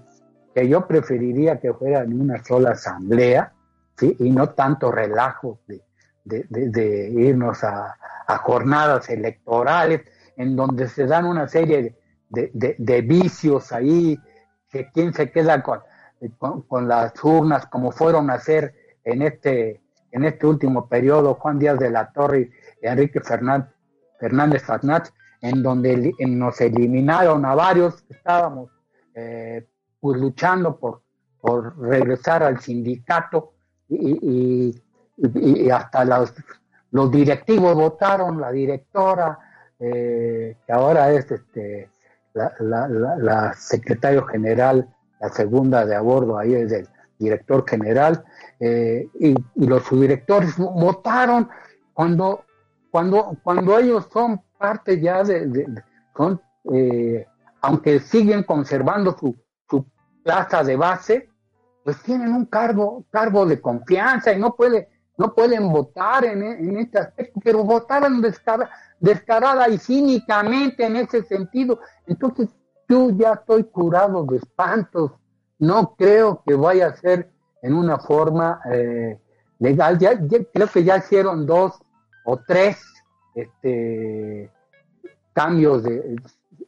que 0.57 0.67
yo 0.67 0.87
preferiría 0.87 1.61
que 1.61 1.75
fuera 1.75 2.01
en 2.01 2.19
una 2.19 2.43
sola 2.43 2.71
asamblea, 2.71 3.53
y 4.01 4.31
no 4.31 4.55
tanto 4.55 4.91
relajo 4.91 5.61
de, 5.67 7.13
irnos 7.15 7.63
a, 7.63 7.95
jornadas 8.39 9.11
electorales 9.11 10.01
en 10.39 10.57
donde 10.57 10.89
se 10.89 11.05
dan 11.05 11.27
una 11.27 11.47
serie 11.47 11.95
de, 12.31 13.03
vicios 13.03 13.71
ahí, 13.71 14.19
que 14.71 14.91
quién 14.93 15.13
se 15.13 15.31
queda 15.31 15.63
con, 15.63 15.83
las 16.89 17.13
urnas 17.23 17.67
como 17.67 17.93
fueron 17.93 18.31
a 18.31 18.35
hacer 18.35 18.75
en 19.05 19.21
este, 19.21 19.83
en 20.11 20.25
este 20.25 20.47
último 20.47 20.89
periodo 20.89 21.35
Juan 21.35 21.59
Díaz 21.59 21.79
de 21.79 21.91
la 21.91 22.11
Torre 22.13 22.51
y 22.81 22.87
Enrique 22.87 23.21
Fernández, 23.21 23.69
Fernández 24.19 24.63
en 25.43 25.63
donde 25.63 26.15
nos 26.27 26.59
eliminaron 26.63 27.45
a 27.45 27.55
varios 27.55 28.01
que 28.01 28.15
estábamos 28.15 28.71
eh, 29.15 29.67
pues 30.07 30.21
luchando 30.21 30.79
por, 30.79 31.03
por 31.41 31.77
regresar 31.81 32.45
al 32.45 32.61
sindicato 32.61 33.55
y, 33.89 34.73
hasta 35.73 36.05
las 36.05 36.33
los 36.93 37.11
directivos 37.11 37.75
votaron, 37.75 38.41
la 38.41 38.53
directora, 38.53 39.37
eh, 39.81 40.57
que 40.65 40.73
ahora 40.73 41.11
es 41.11 41.29
este, 41.29 41.91
la, 42.35 42.53
la, 42.61 43.17
la, 43.17 43.53
secretario 43.55 44.25
general, 44.27 44.89
la 45.21 45.29
segunda 45.31 45.85
de 45.85 45.97
a 45.97 46.03
ahí 46.39 46.55
es 46.55 46.71
el 46.71 46.89
director 47.19 47.69
general, 47.69 48.25
eh, 48.61 49.09
y, 49.19 49.35
los 49.57 49.83
subdirectores 49.83 50.57
votaron 50.57 51.49
cuando, 51.93 52.45
cuando, 52.93 53.37
cuando 53.43 53.77
ellos 53.77 54.09
son 54.13 54.41
parte 54.57 55.01
ya 55.01 55.25
de, 55.25 55.67
son, 56.17 56.41
eh, 56.73 57.27
aunque 57.61 57.99
siguen 57.99 58.45
conservando 58.45 59.17
su 59.19 59.35
plaza 60.27 60.65
de 60.65 60.75
base, 60.75 61.29
pues 61.85 62.03
tienen 62.03 62.33
un 62.33 62.47
cargo, 62.47 63.05
cargo 63.11 63.47
de 63.47 63.61
confianza 63.61 64.33
y 64.33 64.41
no 64.41 64.57
puede, 64.57 64.89
no 65.17 65.33
pueden 65.33 65.71
votar 65.71 66.25
en, 66.25 66.43
en 66.43 66.79
este 66.79 66.99
aspecto, 66.99 67.41
pero 67.45 67.63
votaron 67.63 68.21
descarada, 68.21 68.69
descarada 68.99 69.69
y 69.69 69.79
cínicamente 69.79 70.85
en 70.85 70.97
ese 70.97 71.23
sentido. 71.23 71.79
Entonces, 72.09 72.49
yo 72.89 73.11
ya 73.11 73.35
estoy 73.35 73.63
curado 73.65 74.25
de 74.25 74.39
espantos. 74.39 75.13
No 75.61 75.95
creo 75.97 76.43
que 76.45 76.55
vaya 76.55 76.89
a 76.89 76.97
ser 76.97 77.31
en 77.63 77.75
una 77.75 77.99
forma 77.99 78.61
eh, 78.73 79.21
legal. 79.61 79.97
Ya, 79.99 80.19
creo 80.53 80.67
que 80.67 80.83
ya 80.83 80.99
hicieron 80.99 81.47
dos 81.47 81.81
o 82.25 82.37
tres 82.39 82.79
este, 83.37 84.51
cambios 85.33 85.85
de, 85.85 86.17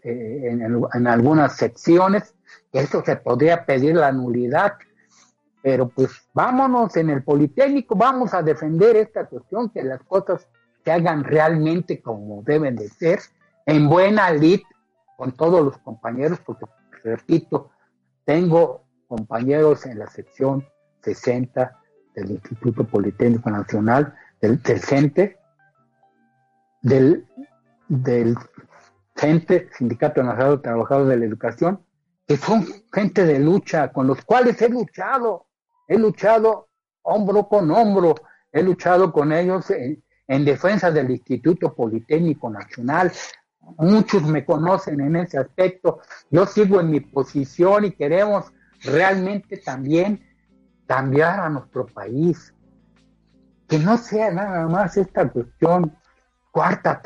eh, 0.04 0.40
en, 0.44 0.62
en, 0.92 1.06
algunas 1.08 1.56
secciones. 1.56 2.34
Eso 2.72 3.02
se 3.04 3.16
podría 3.16 3.64
pedir 3.64 3.96
la 3.96 4.12
nulidad. 4.12 4.74
Pero 5.62 5.88
pues 5.88 6.10
vámonos 6.32 6.96
en 6.96 7.10
el 7.10 7.22
Politécnico, 7.22 7.94
vamos 7.96 8.32
a 8.34 8.42
defender 8.42 8.96
esta 8.96 9.26
cuestión, 9.26 9.70
que 9.70 9.82
las 9.82 10.02
cosas 10.02 10.46
se 10.84 10.92
hagan 10.92 11.24
realmente 11.24 12.00
como 12.00 12.42
deben 12.42 12.76
de 12.76 12.88
ser, 12.88 13.20
en 13.66 13.88
buena 13.88 14.30
lid 14.30 14.60
con 15.16 15.32
todos 15.32 15.64
los 15.64 15.76
compañeros, 15.78 16.38
porque 16.44 16.66
repito, 17.02 17.70
tengo 18.24 18.84
compañeros 19.08 19.84
en 19.86 19.98
la 19.98 20.06
sección 20.06 20.64
60 21.02 21.76
del 22.14 22.30
Instituto 22.32 22.84
Politécnico 22.84 23.50
Nacional, 23.50 24.14
del, 24.40 24.62
del 24.62 24.80
CENTE, 24.80 25.38
del, 26.82 27.26
del 27.88 28.36
CENTE, 29.16 29.68
Sindicato 29.76 30.22
Nacional 30.22 30.56
de 30.56 30.62
Trabajadores 30.62 31.08
de 31.08 31.16
la 31.16 31.24
Educación, 31.24 31.80
que 32.28 32.36
son 32.36 32.66
gente 32.92 33.24
de 33.24 33.38
lucha, 33.40 33.90
con 33.90 34.06
los 34.06 34.22
cuales 34.22 34.60
he 34.62 34.68
luchado, 34.68 35.48
He 35.88 35.98
luchado 35.98 36.68
hombro 37.00 37.48
con 37.48 37.70
hombro, 37.70 38.14
he 38.52 38.62
luchado 38.62 39.10
con 39.10 39.32
ellos 39.32 39.70
en, 39.70 40.44
defensa 40.44 40.90
del 40.90 41.10
Instituto 41.10 41.74
Politécnico 41.74 42.50
Nacional. 42.50 43.10
Muchos 43.78 44.22
me 44.24 44.44
conocen 44.44 45.00
en 45.00 45.16
ese 45.16 45.38
aspecto. 45.38 46.00
Yo 46.30 46.44
sigo 46.44 46.78
en 46.80 46.90
mi 46.90 47.00
posición 47.00 47.86
y 47.86 47.92
queremos 47.92 48.52
realmente 48.82 49.56
también 49.56 50.22
cambiar 50.86 51.40
a 51.40 51.48
nuestro 51.48 51.86
país. 51.86 52.52
Que 53.66 53.78
no 53.78 53.96
sea 53.96 54.30
nada 54.30 54.68
más 54.68 54.98
esta 54.98 55.26
cuestión 55.30 55.96
cuarta 56.50 57.00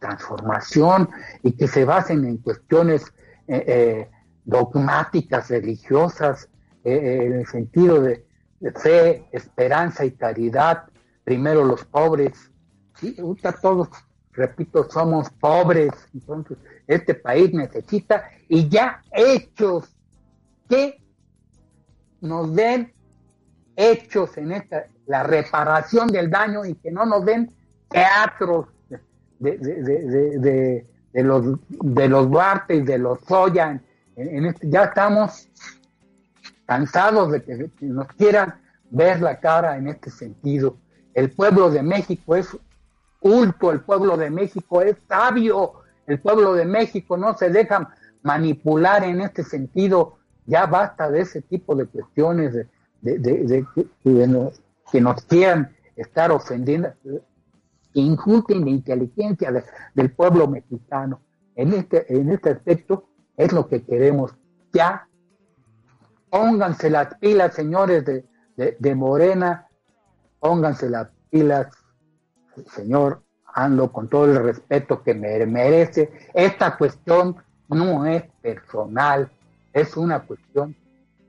transformación 0.00 1.08
y 1.44 1.52
que 1.52 1.68
se 1.68 1.84
basen 1.84 2.24
en 2.24 2.38
cuestiones 2.38 3.04
eh, 3.46 3.64
eh, 3.66 4.10
dogmáticas, 4.44 5.48
religiosas, 5.48 6.48
eh, 6.84 7.22
en 7.26 7.32
el 7.40 7.46
sentido 7.46 8.00
de, 8.00 8.24
fe, 8.76 9.26
esperanza 9.32 10.04
y 10.04 10.12
caridad, 10.12 10.84
primero 11.22 11.64
los 11.64 11.84
pobres, 11.84 12.50
¿sí? 12.98 13.16
todos, 13.60 13.88
repito, 14.32 14.88
somos 14.90 15.28
pobres, 15.30 15.92
entonces 16.14 16.58
este 16.86 17.14
país 17.14 17.52
necesita 17.52 18.24
y 18.48 18.68
ya 18.68 19.02
hechos 19.12 19.94
que 20.68 21.02
nos 22.20 22.54
den 22.54 22.92
hechos 23.76 24.36
en 24.38 24.52
esta, 24.52 24.86
la 25.06 25.22
reparación 25.22 26.08
del 26.08 26.30
daño 26.30 26.64
y 26.64 26.74
que 26.74 26.90
no 26.90 27.04
nos 27.04 27.24
den 27.24 27.50
teatros 27.88 28.66
de, 29.38 29.58
de, 29.58 30.86
de, 31.12 31.22
los 31.22 31.58
de 31.68 32.08
los 32.08 32.30
Duarte 32.30 32.76
y 32.76 32.80
de 32.82 32.98
los 32.98 33.20
Soya 33.26 33.80
en, 34.16 34.46
este, 34.46 34.68
ya 34.68 34.84
estamos 34.84 35.48
cansados 36.66 37.32
de 37.32 37.42
que, 37.42 37.70
nos 37.80 38.06
quieran 38.08 38.54
ver 38.90 39.20
la 39.20 39.40
cara 39.40 39.76
en 39.76 39.88
este 39.88 40.10
sentido. 40.10 40.76
El 41.14 41.30
pueblo 41.30 41.70
de 41.70 41.82
México 41.82 42.36
es 42.36 42.56
culto, 43.20 43.72
el 43.72 43.80
pueblo 43.80 44.16
de 44.16 44.30
México 44.30 44.82
es 44.82 44.96
sabio, 45.08 45.74
el 46.06 46.20
pueblo 46.20 46.54
de 46.54 46.64
México 46.64 47.16
no 47.16 47.36
se 47.36 47.50
deja 47.50 47.94
manipular 48.22 49.04
en 49.04 49.20
este 49.20 49.42
sentido. 49.42 50.18
Ya 50.46 50.66
basta 50.66 51.10
de 51.10 51.20
ese 51.20 51.40
tipo 51.42 51.74
de 51.74 51.86
cuestiones 51.86 52.52
de, 52.52 52.66
de, 53.18 53.66
que 54.92 55.00
nos 55.00 55.24
quieran 55.24 55.74
estar 55.96 56.30
ofendiendo, 56.30 56.92
que 57.02 58.00
inculquen 58.00 58.64
la 58.64 58.70
inteligencia 58.70 59.64
del 59.94 60.10
pueblo 60.12 60.48
mexicano. 60.48 61.20
En 61.56 61.72
este, 61.72 62.12
en 62.12 62.30
este 62.30 62.50
aspecto 62.50 63.06
es 63.36 63.52
lo 63.52 63.68
que 63.68 63.82
queremos. 63.84 64.34
Ya 64.72 65.08
Pónganse 66.34 66.90
las 66.90 67.14
pilas, 67.14 67.54
señores 67.54 68.04
de, 68.04 68.94
Morena, 68.96 69.68
pónganse 70.40 70.90
las 70.90 71.06
pilas, 71.30 71.68
señor 72.74 73.22
Ando, 73.46 73.92
con 73.92 74.08
todo 74.08 74.24
el 74.24 74.42
respeto 74.42 75.00
que 75.04 75.14
me 75.14 75.46
merece. 75.46 76.10
Esta 76.34 76.76
cuestión 76.76 77.36
no 77.68 78.04
es 78.04 78.24
personal, 78.42 79.30
es 79.72 79.96
una 79.96 80.26
cuestión 80.26 80.74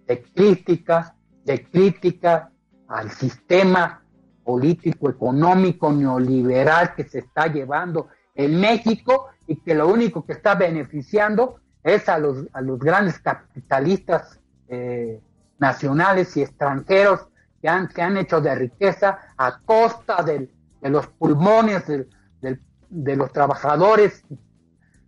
de 0.07 0.23
crítica, 0.23 1.13
de 1.43 1.63
crítica 1.65 2.49
al 2.87 3.11
sistema 3.11 4.01
político, 4.43 5.11
económico, 5.11 5.93
neoliberal 5.93 6.95
que 6.95 7.03
se 7.03 7.19
está 7.19 7.45
llevando 7.45 8.07
en 8.33 8.59
México 8.59 9.27
y 9.45 9.57
que 9.57 9.75
lo 9.75 9.87
único 9.87 10.25
que 10.25 10.33
está 10.33 10.55
beneficiando 10.55 11.59
es 11.86 12.09
a 12.09 12.17
los, 12.17 12.47
a 12.51 12.61
los 12.61 12.79
grandes 12.79 13.19
capitalistas 13.19 14.39
eh, 14.67 15.21
nacionales 15.59 16.36
y 16.36 16.41
extranjeros 16.41 17.27
que 17.61 17.69
han, 17.69 17.88
que 17.88 18.01
han 18.01 18.17
hecho 18.17 18.41
de 18.41 18.55
riqueza 18.55 19.19
a 19.38 19.59
costa 19.59 20.23
de 20.23 20.49
los 20.81 21.07
pulmones 21.07 21.83
de 21.88 23.15
los 23.15 23.31
trabajadores, 23.31 24.23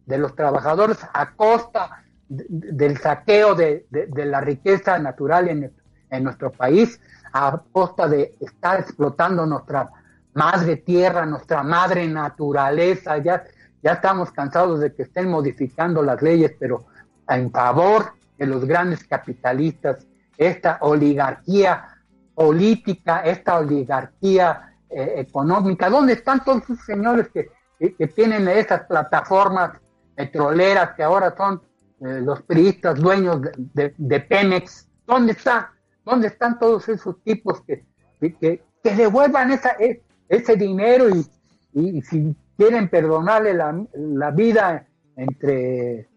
de 0.05 0.17
los 0.17 0.36
trabajadores 0.36 0.99
a 1.13 1.32
costa 1.32 2.03
del 2.30 2.97
saqueo 2.97 3.55
de, 3.55 3.86
la 4.13 4.41
riqueza 4.41 4.99
natural 4.99 5.47
en, 5.49 5.73
en 6.11 6.23
nuestro 6.23 6.51
país, 6.51 7.01
a 7.34 7.59
costa 7.71 8.07
de 8.07 8.36
estar 8.39 8.80
explotando 8.80 9.45
nuestra 9.47 9.89
madre 10.34 10.78
tierra, 10.78 11.25
nuestra 11.25 11.63
madre 11.63 12.07
naturaleza. 12.07 13.17
Ya, 13.17 13.43
ya 13.84 13.93
estamos 13.93 14.32
cansados 14.32 14.80
de 14.80 14.93
que 14.93 15.03
estén 15.03 15.30
modificando 15.30 16.01
las 16.01 16.21
leyes, 16.21 16.53
pero 16.59 16.86
en 17.30 17.51
favor 17.51 18.13
de 18.38 18.47
los 18.47 18.65
grandes 18.65 19.03
capitalistas, 19.03 20.05
esta 20.38 20.78
oligarquía 20.82 21.97
política, 22.36 23.21
esta 23.21 23.57
oligarquía 23.57 24.75
eh, 24.89 25.15
económica. 25.17 25.89
¿Dónde 25.89 26.13
están 26.13 26.43
todos 26.43 26.63
esos 26.63 26.86
señores 26.86 27.28
que, 27.30 27.49
que, 27.80 28.07
tienen 28.07 28.47
esas 28.47 28.84
plataformas 28.84 29.80
petroleras 30.15 30.91
que 30.95 31.03
ahora 31.03 31.34
son 31.36 31.61
eh, 31.99 32.21
los 32.21 32.41
priistas 32.43 32.99
dueños 32.99 33.41
de, 33.57 34.19
Pemex? 34.19 34.88
¿Dónde 35.05 35.32
está? 35.34 35.71
¿Dónde 36.05 36.28
están 36.28 36.59
todos 36.59 36.88
esos 36.89 37.21
tipos 37.23 37.61
que, 37.61 37.86
que, 38.19 38.61
que 38.84 38.95
devuelvan 38.95 39.51
esa, 39.51 39.71
e, 39.80 40.01
ese 40.30 40.55
dinero 40.55 41.09
y, 41.09 41.25
y, 41.73 42.01
si 42.01 42.36
quieren 42.58 42.89
perdonarle 42.89 43.53
la, 43.53 43.86
la 43.93 44.32
vida 44.32 44.88
entre 45.16 46.10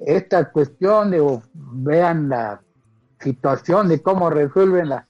esta 0.00 0.50
cuestión 0.50 1.10
de 1.10 1.40
vean 1.54 2.28
la 2.28 2.60
situación 3.20 3.88
de 3.88 4.02
cómo 4.02 4.30
resuelven 4.30 4.88
la, 4.90 5.08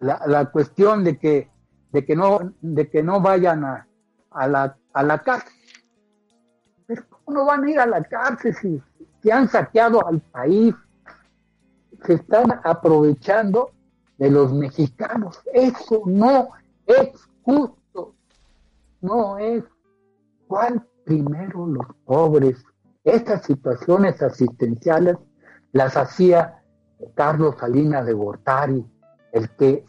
la, 0.00 0.46
cuestión 0.50 1.04
de 1.04 1.18
que 1.18 1.50
de 1.92 2.04
que 2.04 2.16
no 2.16 2.54
de 2.60 2.88
que 2.88 3.02
no 3.02 3.20
vayan 3.20 3.64
a, 3.64 3.86
a 4.30 4.48
la 4.48 4.76
a 4.92 5.02
la 5.02 5.18
cárcel. 5.18 5.52
Pero 6.86 7.02
cómo 7.08 7.38
no 7.38 7.44
van 7.46 7.64
a 7.64 7.70
ir 7.70 7.78
a 7.78 7.86
la 7.86 8.02
cárcel 8.02 8.54
si, 8.54 8.82
si 9.22 9.30
han 9.30 9.48
saqueado 9.48 10.06
al 10.06 10.20
país 10.20 10.74
se 12.04 12.14
están 12.14 12.60
aprovechando 12.64 13.72
de 14.18 14.30
los 14.30 14.52
mexicanos. 14.52 15.40
Eso 15.52 16.02
no 16.06 16.48
es 16.86 17.10
justo 17.42 17.81
no 19.02 19.38
es 19.38 19.64
cuál 20.46 20.86
primero 21.04 21.66
los 21.66 21.86
pobres. 22.04 22.64
Estas 23.04 23.42
situaciones 23.42 24.22
asistenciales 24.22 25.16
las 25.72 25.96
hacía 25.96 26.62
Carlos 27.14 27.56
Salinas 27.58 28.06
de 28.06 28.12
Gortari, 28.12 28.84
el 29.32 29.50
que 29.56 29.84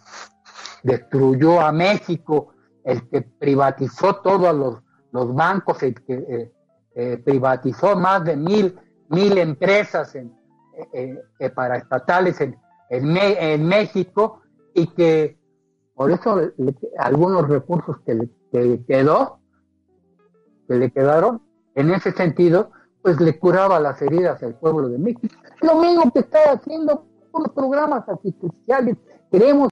destruyó 0.83 1.61
a 1.61 1.71
México 1.71 2.49
el 2.83 3.07
que 3.09 3.21
privatizó 3.21 4.17
todos 4.17 4.53
los, 4.55 4.81
los 5.11 5.33
bancos, 5.33 5.81
el 5.83 5.95
que 6.03 6.13
eh, 6.13 6.51
eh, 6.95 7.17
privatizó 7.23 7.95
más 7.95 8.25
de 8.25 8.35
mil, 8.35 8.77
mil 9.09 9.37
empresas 9.37 10.15
en, 10.15 10.35
eh, 10.91 11.49
para 11.55 11.77
estatales 11.77 12.41
en, 12.41 12.57
en, 12.89 13.65
México 13.65 14.41
y 14.73 14.87
que 14.87 15.37
por 15.95 16.11
eso 16.11 16.41
algunos 16.97 17.47
recursos 17.47 17.97
que 18.53 18.61
le 18.61 18.85
quedó, 18.85 19.39
que 20.67 20.75
le 20.75 20.91
quedaron, 20.91 21.41
en 21.73 21.89
ese 21.89 22.11
sentido, 22.11 22.69
pues 23.01 23.19
le 23.19 23.39
curaba 23.39 23.79
las 23.79 23.99
heridas 23.99 24.43
al 24.43 24.53
pueblo 24.53 24.89
de 24.89 24.99
México. 24.99 25.35
Lo 25.61 25.79
mismo 25.79 26.11
que 26.13 26.19
está 26.19 26.51
haciendo 26.51 27.07
con 27.31 27.43
los 27.43 27.51
programas 27.51 28.07
artificiales. 28.07 28.95
Queremos 29.31 29.71